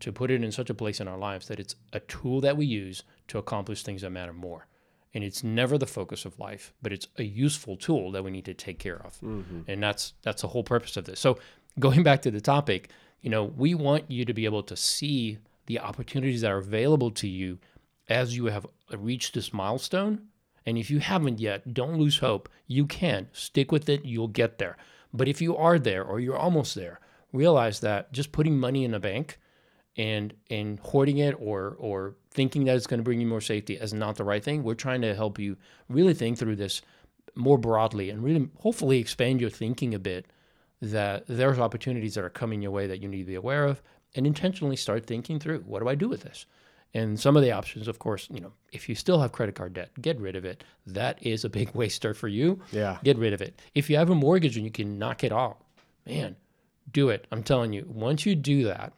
to 0.01 0.11
put 0.11 0.31
it 0.31 0.43
in 0.43 0.51
such 0.51 0.71
a 0.71 0.75
place 0.75 1.01
in 1.01 1.07
our 1.07 1.19
lives 1.19 1.47
that 1.47 1.61
it's 1.61 1.77
a 1.93 2.01
tool 2.01 2.41
that 2.41 2.57
we 2.57 2.67
use 2.67 3.05
to 3.29 3.39
accomplish 3.39 3.83
things 3.85 4.03
that 4.03 4.11
matter 4.11 4.33
more. 4.33 4.67
And 5.15 5.23
it's 5.23 5.45
never 5.45 5.79
the 5.79 5.87
focus 5.87 6.25
of 6.25 6.39
life, 6.41 6.73
but 6.83 6.93
it's 6.93 7.07
a 7.19 7.23
useful 7.23 7.77
tool 7.77 8.11
that 8.13 8.25
we 8.25 8.31
need 8.31 8.47
to 8.47 8.55
take 8.55 8.79
care 8.79 9.01
of. 9.05 9.21
Mm-hmm. 9.21 9.61
And 9.69 9.83
that's 9.83 10.15
that's 10.23 10.43
the 10.43 10.49
whole 10.49 10.65
purpose 10.65 10.97
of 10.97 11.05
this. 11.05 11.21
So 11.21 11.39
going 11.79 12.03
back 12.03 12.23
to 12.23 12.31
the 12.31 12.41
topic, 12.41 12.89
you 13.21 13.31
know, 13.31 13.45
we 13.45 13.75
want 13.75 14.11
you 14.11 14.25
to 14.25 14.33
be 14.33 14.47
able 14.47 14.63
to 14.65 14.77
see 14.77 15.39
the 15.67 15.79
opportunities 15.79 16.41
that 16.41 16.51
are 16.51 16.59
available 16.59 17.11
to 17.13 17.29
you 17.29 17.59
as 18.09 18.37
you 18.37 18.47
have 18.47 18.67
reached 18.99 19.35
this 19.35 19.53
milestone. 19.53 20.29
And 20.65 20.79
if 20.79 20.91
you 20.91 21.01
haven't 21.01 21.41
yet, 21.41 21.75
don't 21.75 21.99
lose 21.99 22.19
hope. 22.19 22.49
You 22.67 22.87
can 22.87 23.29
stick 23.33 23.73
with 23.73 23.89
it, 23.89 24.05
you'll 24.05 24.29
get 24.29 24.59
there. 24.59 24.77
But 25.13 25.29
if 25.29 25.43
you 25.43 25.57
are 25.57 25.79
there 25.79 26.05
or 26.05 26.21
you're 26.21 26.39
almost 26.39 26.75
there, 26.75 27.01
realize 27.33 27.81
that 27.81 28.13
just 28.13 28.33
putting 28.33 28.59
money 28.59 28.85
in 28.85 28.95
a 28.95 29.01
bank 29.01 29.39
and 29.97 30.33
and 30.49 30.79
hoarding 30.81 31.19
it 31.19 31.35
or 31.39 31.77
or 31.79 32.17
thinking 32.31 32.65
that 32.65 32.77
it's 32.77 32.87
going 32.87 32.99
to 32.99 33.05
bring 33.05 33.21
you 33.21 33.27
more 33.27 33.41
safety 33.41 33.75
is 33.75 33.93
not 33.93 34.17
the 34.17 34.25
right 34.25 34.43
thing. 34.43 34.63
We're 34.63 34.75
trying 34.75 35.03
to 35.03 35.15
help 35.15 35.39
you 35.39 35.57
really 35.89 36.15
think 36.15 36.39
through 36.39 36.57
this 36.57 36.81
more 37.35 37.59
broadly 37.59 38.11
and 38.11 38.23
really 38.23 38.49
hopefully 38.59 38.99
expand 38.99 39.41
your 39.41 39.51
thinking 39.51 39.95
a 39.95 39.99
bit 39.99 40.27
that 40.81 41.25
there's 41.29 41.59
opportunities 41.59 42.15
that 42.15 42.25
are 42.25 42.31
coming 42.31 42.61
your 42.61 42.73
way 42.73 42.87
that 42.87 43.01
you 43.01 43.09
need 43.09 43.21
to 43.21 43.25
be 43.25 43.35
aware 43.35 43.67
of 43.67 43.83
and 44.15 44.27
intentionally 44.27 44.77
start 44.77 45.07
thinking 45.07 45.39
through 45.39 45.61
what 45.61 45.81
do 45.81 45.89
I 45.89 45.95
do 45.95 46.09
with 46.09 46.23
this? 46.23 46.47
And 46.95 47.19
some 47.19 47.37
of 47.37 47.43
the 47.43 47.53
options, 47.53 47.89
of 47.89 47.99
course, 47.99 48.29
you 48.31 48.41
know, 48.41 48.53
if 48.71 48.89
you 48.89 48.95
still 48.95 49.21
have 49.21 49.33
credit 49.33 49.55
card 49.55 49.73
debt, 49.73 49.91
get 50.01 50.21
rid 50.21 50.37
of 50.37 50.45
it. 50.45 50.63
That 50.87 51.25
is 51.27 51.45
a 51.45 51.49
big 51.49 51.71
waster 51.75 52.13
for 52.15 52.29
you. 52.29 52.61
Yeah. 52.71 52.99
Get 53.03 53.17
rid 53.19 53.33
of 53.33 53.41
it. 53.41 53.61
If 53.75 53.89
you 53.89 53.97
have 53.97 54.11
a 54.11 54.15
mortgage 54.15 54.57
and 54.57 54.65
you 54.67 54.71
can 54.73 54.99
knock 54.99 55.25
it 55.25 55.33
off, 55.33 55.57
man, 56.07 56.37
do 56.93 57.09
it. 57.09 57.27
I'm 57.33 57.43
telling 57.43 57.73
you, 57.73 57.87
once 57.89 58.27
you 58.27 58.35
do 58.35 58.65
that, 58.65 58.93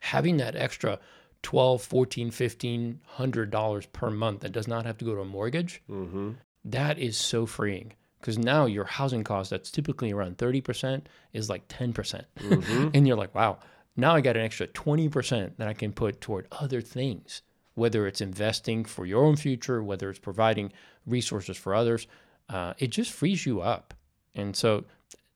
having 0.00 0.38
that 0.38 0.56
extra 0.56 0.98
12 1.42 1.82
14 1.82 2.26
1500 2.28 3.50
dollars 3.50 3.86
per 3.86 4.10
month 4.10 4.40
that 4.40 4.52
does 4.52 4.68
not 4.68 4.86
have 4.86 4.96
to 4.98 5.04
go 5.04 5.14
to 5.14 5.20
a 5.20 5.24
mortgage 5.24 5.82
Mm-hmm. 5.90 6.30
that 6.64 6.98
is 6.98 7.16
so 7.16 7.46
freeing 7.46 7.92
because 8.20 8.38
now 8.38 8.66
your 8.66 8.84
housing 8.84 9.24
cost 9.24 9.50
that's 9.50 9.70
typically 9.70 10.12
around 10.12 10.38
30% 10.38 11.02
is 11.32 11.50
like 11.50 11.66
10% 11.68 12.24
Mm-hmm. 12.38 12.88
and 12.94 13.06
you're 13.08 13.16
like 13.16 13.34
wow 13.34 13.58
now 13.96 14.14
i 14.14 14.20
got 14.20 14.36
an 14.36 14.44
extra 14.44 14.66
20% 14.66 15.56
that 15.56 15.68
i 15.68 15.72
can 15.72 15.92
put 15.92 16.20
toward 16.20 16.46
other 16.52 16.80
things 16.80 17.42
whether 17.74 18.06
it's 18.06 18.20
investing 18.20 18.84
for 18.84 19.06
your 19.06 19.24
own 19.24 19.36
future 19.36 19.82
whether 19.82 20.10
it's 20.10 20.18
providing 20.18 20.72
resources 21.06 21.56
for 21.56 21.74
others 21.74 22.06
uh, 22.48 22.74
it 22.78 22.88
just 22.88 23.12
frees 23.12 23.46
you 23.46 23.60
up 23.60 23.94
and 24.34 24.54
so 24.56 24.84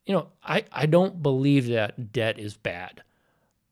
you 0.04 0.14
know 0.14 0.28
I, 0.42 0.64
I 0.72 0.86
don't 0.86 1.22
believe 1.22 1.66
that 1.68 2.12
debt 2.12 2.38
is 2.38 2.56
bad 2.56 3.02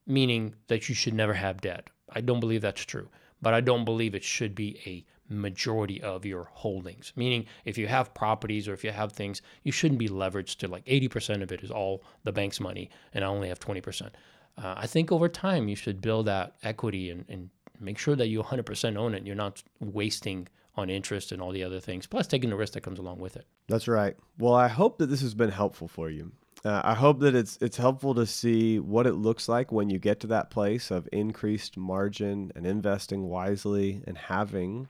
meaning 0.06 0.54
that 0.68 0.88
you 0.88 0.94
should 0.94 1.14
never 1.14 1.34
have 1.34 1.60
debt. 1.60 1.88
I 2.10 2.20
don't 2.20 2.40
believe 2.40 2.62
that's 2.62 2.84
true, 2.84 3.08
but 3.40 3.54
I 3.54 3.60
don't 3.60 3.84
believe 3.84 4.14
it 4.14 4.24
should 4.24 4.54
be 4.54 4.78
a 4.86 5.04
majority 5.32 6.02
of 6.02 6.26
your 6.26 6.44
holdings. 6.52 7.12
Meaning, 7.16 7.46
if 7.64 7.78
you 7.78 7.86
have 7.88 8.14
properties 8.14 8.68
or 8.68 8.74
if 8.74 8.84
you 8.84 8.90
have 8.90 9.12
things, 9.12 9.40
you 9.62 9.72
shouldn't 9.72 9.98
be 9.98 10.08
leveraged 10.08 10.56
to 10.58 10.68
like 10.68 10.84
80% 10.84 11.42
of 11.42 11.50
it 11.50 11.62
is 11.62 11.70
all 11.70 12.02
the 12.24 12.32
bank's 12.32 12.60
money 12.60 12.90
and 13.14 13.24
I 13.24 13.28
only 13.28 13.48
have 13.48 13.58
20%. 13.58 14.10
Uh, 14.56 14.74
I 14.76 14.86
think 14.86 15.10
over 15.10 15.28
time 15.28 15.68
you 15.68 15.76
should 15.76 16.00
build 16.00 16.26
that 16.26 16.54
equity 16.62 17.10
and, 17.10 17.24
and 17.28 17.50
make 17.80 17.98
sure 17.98 18.16
that 18.16 18.28
you 18.28 18.42
100% 18.42 18.96
own 18.96 19.14
it. 19.14 19.26
You're 19.26 19.34
not 19.34 19.62
wasting 19.80 20.48
on 20.76 20.90
interest 20.90 21.32
and 21.32 21.40
all 21.40 21.52
the 21.52 21.64
other 21.64 21.80
things, 21.80 22.06
plus 22.06 22.26
taking 22.26 22.50
the 22.50 22.56
risk 22.56 22.72
that 22.72 22.82
comes 22.82 22.98
along 22.98 23.18
with 23.18 23.36
it. 23.36 23.46
That's 23.68 23.88
right. 23.88 24.16
Well, 24.38 24.54
I 24.54 24.68
hope 24.68 24.98
that 24.98 25.06
this 25.06 25.20
has 25.20 25.34
been 25.34 25.50
helpful 25.50 25.88
for 25.88 26.10
you. 26.10 26.32
Uh, 26.64 26.80
I 26.82 26.94
hope 26.94 27.20
that 27.20 27.34
it's 27.34 27.58
it's 27.60 27.76
helpful 27.76 28.14
to 28.14 28.24
see 28.24 28.78
what 28.78 29.06
it 29.06 29.14
looks 29.14 29.48
like 29.50 29.70
when 29.70 29.90
you 29.90 29.98
get 29.98 30.18
to 30.20 30.26
that 30.28 30.50
place 30.50 30.90
of 30.90 31.06
increased 31.12 31.76
margin 31.76 32.52
and 32.56 32.66
investing 32.66 33.28
wisely 33.28 34.02
and 34.06 34.16
having 34.16 34.88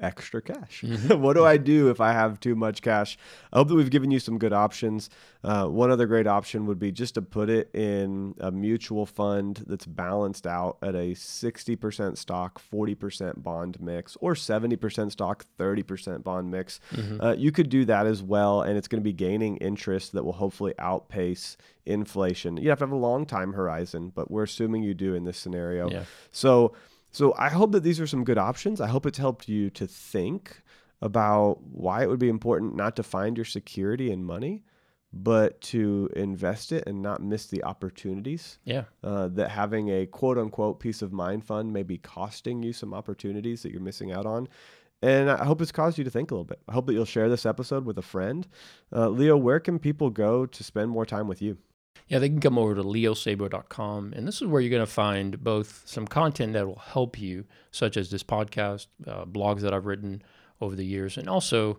extra 0.00 0.42
cash. 0.42 0.82
what 1.08 1.34
do 1.34 1.44
I 1.44 1.56
do 1.56 1.90
if 1.90 2.00
I 2.00 2.12
have 2.12 2.40
too 2.40 2.54
much 2.54 2.82
cash? 2.82 3.16
I 3.52 3.58
hope 3.58 3.68
that 3.68 3.74
we've 3.74 3.90
given 3.90 4.10
you 4.10 4.18
some 4.18 4.38
good 4.38 4.52
options. 4.52 5.10
Uh, 5.42 5.66
one 5.66 5.90
other 5.90 6.06
great 6.06 6.26
option 6.26 6.66
would 6.66 6.78
be 6.78 6.90
just 6.92 7.14
to 7.14 7.22
put 7.22 7.48
it 7.48 7.70
in 7.74 8.34
a 8.40 8.50
mutual 8.50 9.06
fund 9.06 9.64
that's 9.66 9.86
balanced 9.86 10.46
out 10.46 10.78
at 10.82 10.94
a 10.94 11.12
60% 11.12 12.16
stock, 12.18 12.60
40% 12.72 13.42
bond 13.42 13.80
mix, 13.80 14.16
or 14.20 14.34
70% 14.34 15.12
stock, 15.12 15.46
30% 15.58 16.22
bond 16.24 16.50
mix. 16.50 16.80
Uh, 17.20 17.34
you 17.36 17.52
could 17.52 17.68
do 17.68 17.84
that 17.84 18.06
as 18.06 18.22
well, 18.22 18.62
and 18.62 18.76
it's 18.76 18.88
going 18.88 19.00
to 19.00 19.04
be 19.04 19.12
gaining 19.12 19.56
interest 19.58 20.12
that 20.12 20.24
will 20.24 20.32
hopefully 20.32 20.74
outpace 20.78 21.56
inflation. 21.86 22.56
You 22.56 22.70
have 22.70 22.78
to 22.78 22.84
have 22.84 22.92
a 22.92 22.96
long 22.96 23.26
time 23.26 23.52
horizon, 23.52 24.12
but 24.14 24.30
we're 24.30 24.44
assuming 24.44 24.82
you 24.82 24.94
do 24.94 25.14
in 25.14 25.24
this 25.24 25.38
scenario. 25.38 25.90
Yeah. 25.90 26.04
So, 26.32 26.72
so 27.14 27.32
I 27.38 27.48
hope 27.48 27.70
that 27.72 27.84
these 27.84 28.00
are 28.00 28.06
some 28.08 28.24
good 28.24 28.38
options. 28.38 28.80
I 28.80 28.88
hope 28.88 29.06
it's 29.06 29.18
helped 29.18 29.48
you 29.48 29.70
to 29.70 29.86
think 29.86 30.62
about 31.00 31.62
why 31.62 32.02
it 32.02 32.08
would 32.08 32.18
be 32.18 32.28
important 32.28 32.74
not 32.74 32.96
to 32.96 33.04
find 33.04 33.36
your 33.36 33.44
security 33.44 34.10
in 34.10 34.24
money, 34.24 34.64
but 35.12 35.60
to 35.60 36.10
invest 36.16 36.72
it 36.72 36.82
and 36.88 37.00
not 37.00 37.22
miss 37.22 37.46
the 37.46 37.62
opportunities. 37.62 38.58
Yeah. 38.64 38.84
Uh, 39.04 39.28
that 39.28 39.50
having 39.50 39.90
a 39.90 40.06
quote 40.06 40.38
unquote 40.38 40.80
peace 40.80 41.02
of 41.02 41.12
mind 41.12 41.44
fund 41.44 41.72
may 41.72 41.84
be 41.84 41.98
costing 41.98 42.64
you 42.64 42.72
some 42.72 42.92
opportunities 42.92 43.62
that 43.62 43.70
you're 43.70 43.80
missing 43.80 44.10
out 44.10 44.26
on. 44.26 44.48
And 45.00 45.30
I 45.30 45.44
hope 45.44 45.60
it's 45.62 45.70
caused 45.70 45.98
you 45.98 46.04
to 46.04 46.10
think 46.10 46.30
a 46.30 46.34
little 46.34 46.44
bit. 46.44 46.62
I 46.66 46.72
hope 46.72 46.86
that 46.86 46.94
you'll 46.94 47.04
share 47.04 47.28
this 47.28 47.46
episode 47.46 47.84
with 47.84 47.98
a 47.98 48.02
friend. 48.02 48.48
Uh, 48.92 49.08
Leo, 49.08 49.36
where 49.36 49.60
can 49.60 49.78
people 49.78 50.10
go 50.10 50.46
to 50.46 50.64
spend 50.64 50.90
more 50.90 51.06
time 51.06 51.28
with 51.28 51.40
you? 51.40 51.58
Yeah, 52.08 52.18
they 52.18 52.28
can 52.28 52.40
come 52.40 52.58
over 52.58 52.74
to 52.74 52.82
leosabo.com. 52.82 54.12
And 54.14 54.28
this 54.28 54.42
is 54.42 54.46
where 54.46 54.60
you're 54.60 54.70
going 54.70 54.84
to 54.84 54.92
find 54.92 55.42
both 55.42 55.82
some 55.86 56.06
content 56.06 56.52
that 56.52 56.66
will 56.66 56.76
help 56.76 57.18
you, 57.18 57.44
such 57.70 57.96
as 57.96 58.10
this 58.10 58.22
podcast, 58.22 58.86
uh, 59.06 59.24
blogs 59.24 59.60
that 59.60 59.72
I've 59.72 59.86
written 59.86 60.22
over 60.60 60.76
the 60.76 60.84
years, 60.84 61.16
and 61.16 61.28
also 61.28 61.78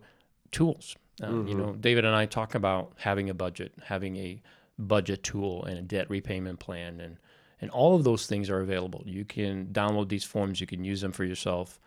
tools. 0.51 0.95
Uh, 1.23 1.43
You 1.43 1.55
know, 1.55 1.73
David 1.73 2.05
and 2.05 2.15
I 2.15 2.25
talk 2.25 2.55
about 2.55 2.93
having 2.97 3.29
a 3.29 3.33
budget, 3.33 3.73
having 3.83 4.17
a 4.17 4.41
budget 4.77 5.23
tool 5.23 5.63
and 5.63 5.77
a 5.77 5.81
debt 5.81 6.09
repayment 6.09 6.59
plan. 6.59 6.99
And, 6.99 7.17
and 7.61 7.69
all 7.71 7.95
of 7.95 8.03
those 8.03 8.25
things 8.25 8.49
are 8.49 8.59
available. 8.61 9.03
You 9.05 9.25
can 9.25 9.67
download 9.67 10.09
these 10.09 10.25
forms, 10.25 10.59
you 10.59 10.67
can 10.67 10.83
use 10.83 11.01
them 11.01 11.11
for 11.11 11.23
yourself. 11.23 11.79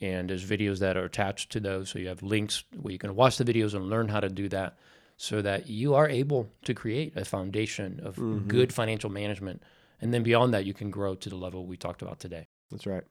And 0.00 0.28
there's 0.28 0.44
videos 0.44 0.78
that 0.80 0.96
are 0.96 1.04
attached 1.04 1.50
to 1.52 1.60
those. 1.60 1.88
So 1.88 1.98
you 1.98 2.08
have 2.08 2.22
links 2.22 2.64
where 2.78 2.92
you 2.92 2.98
can 2.98 3.16
watch 3.16 3.38
the 3.38 3.44
videos 3.44 3.74
and 3.74 3.88
learn 3.88 4.08
how 4.08 4.20
to 4.20 4.28
do 4.28 4.48
that 4.50 4.76
so 5.16 5.42
that 5.42 5.68
you 5.68 5.94
are 5.94 6.08
able 6.08 6.48
to 6.64 6.74
create 6.74 7.16
a 7.16 7.24
foundation 7.24 8.00
of 8.02 8.16
mm-hmm. 8.16 8.48
good 8.48 8.72
financial 8.72 9.10
management. 9.10 9.62
And 10.00 10.12
then 10.12 10.22
beyond 10.22 10.52
that, 10.54 10.66
you 10.66 10.74
can 10.74 10.90
grow 10.90 11.14
to 11.14 11.28
the 11.28 11.36
level 11.36 11.66
we 11.66 11.76
talked 11.76 12.02
about 12.02 12.20
today. 12.20 12.48
That's 12.70 12.86
right. 12.86 13.04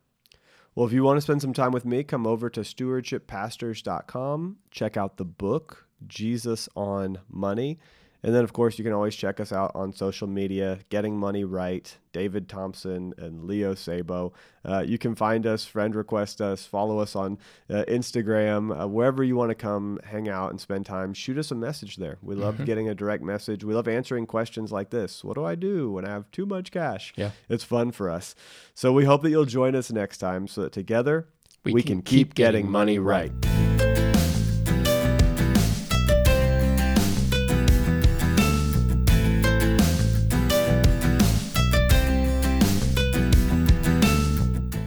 Well, 0.75 0.85
if 0.85 0.93
you 0.93 1.03
want 1.03 1.17
to 1.17 1.21
spend 1.21 1.41
some 1.41 1.53
time 1.53 1.71
with 1.71 1.85
me, 1.85 2.03
come 2.03 2.27
over 2.27 2.49
to 2.49 2.59
stewardshippastors.com. 2.59 4.57
Check 4.71 4.97
out 4.97 5.17
the 5.17 5.25
book, 5.25 5.87
Jesus 6.05 6.67
on 6.75 7.19
Money. 7.29 7.79
And 8.25 8.33
then, 8.33 8.43
of 8.43 8.53
course, 8.53 8.79
you 8.79 8.83
can 8.83 8.91
always 8.91 9.15
check 9.15 9.39
us 9.39 9.51
out 9.51 9.71
on 9.75 9.93
social 9.93 10.27
media, 10.27 10.79
Getting 10.89 11.15
Money 11.15 11.43
Right, 11.43 11.95
David 12.11 12.49
Thompson 12.49 13.13
and 13.19 13.43
Leo 13.43 13.75
Sabo. 13.75 14.33
Uh, 14.67 14.83
you 14.83 14.97
can 14.97 15.13
find 15.13 15.45
us, 15.45 15.63
friend 15.63 15.93
request 15.93 16.41
us, 16.41 16.65
follow 16.65 16.97
us 16.97 17.15
on 17.15 17.38
uh, 17.69 17.83
Instagram, 17.88 18.81
uh, 18.81 18.88
wherever 18.88 19.23
you 19.23 19.35
want 19.35 19.51
to 19.51 19.55
come 19.55 19.99
hang 20.05 20.27
out 20.27 20.49
and 20.49 20.59
spend 20.59 20.88
time. 20.88 21.13
Shoot 21.13 21.38
us 21.38 21.51
a 21.51 21.55
message 21.55 21.97
there. 21.97 22.17
We 22.23 22.33
love 22.33 22.65
getting 22.65 22.89
a 22.89 22.95
direct 22.95 23.21
message. 23.21 23.63
We 23.63 23.75
love 23.75 23.88
answering 23.88 24.25
questions 24.25 24.71
like 24.71 24.89
this 24.89 25.23
What 25.23 25.35
do 25.35 25.45
I 25.45 25.53
do 25.53 25.91
when 25.91 26.03
I 26.03 26.09
have 26.09 26.31
too 26.31 26.47
much 26.47 26.71
cash? 26.71 27.13
Yeah. 27.15 27.29
It's 27.47 27.63
fun 27.63 27.91
for 27.91 28.09
us. 28.09 28.33
So 28.73 28.91
we 28.91 29.05
hope 29.05 29.21
that 29.21 29.29
you'll 29.29 29.45
join 29.45 29.75
us 29.75 29.91
next 29.91 30.17
time 30.17 30.47
so 30.47 30.63
that 30.63 30.71
together 30.71 31.27
we, 31.63 31.73
We 31.73 31.83
can, 31.83 31.97
can 31.97 32.01
keep, 32.01 32.29
keep 32.29 32.33
getting, 32.33 32.61
getting 32.61 32.71
money 32.71 32.97
money 32.97 33.29
right. 33.29 33.54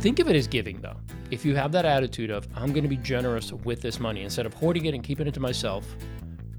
Think 0.00 0.20
of 0.20 0.28
it 0.28 0.36
as 0.36 0.46
giving, 0.46 0.80
though. 0.80 0.96
If 1.32 1.44
you 1.44 1.56
have 1.56 1.72
that 1.72 1.84
attitude 1.84 2.30
of, 2.30 2.46
I'm 2.54 2.72
going 2.72 2.84
to 2.84 2.88
be 2.88 2.98
generous 2.98 3.52
with 3.52 3.80
this 3.80 3.98
money 3.98 4.22
instead 4.22 4.46
of 4.46 4.54
hoarding 4.54 4.86
it 4.86 4.94
and 4.94 5.02
keeping 5.02 5.26
it 5.26 5.34
to 5.34 5.40
myself 5.40 5.96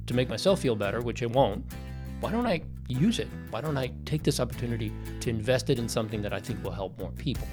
to 0.08 0.14
make 0.14 0.28
myself 0.28 0.60
feel 0.60 0.76
better, 0.76 1.00
which 1.00 1.22
it 1.22 1.32
won't, 1.32 1.64
why 2.20 2.32
don't 2.32 2.46
I 2.46 2.62
use 2.90 3.18
it? 3.18 3.30
Why 3.50 3.62
don't 3.62 3.78
I 3.78 3.94
take 4.04 4.24
this 4.24 4.42
opportunity 4.42 4.92
to 5.22 5.30
invest 5.30 5.70
it 5.70 5.80
in 5.80 5.88
something 5.88 6.22
that 6.22 6.34
I 6.34 6.42
think 6.42 6.62
will 6.64 6.72
help 6.72 7.00
more 7.00 7.12
people? 7.12 7.48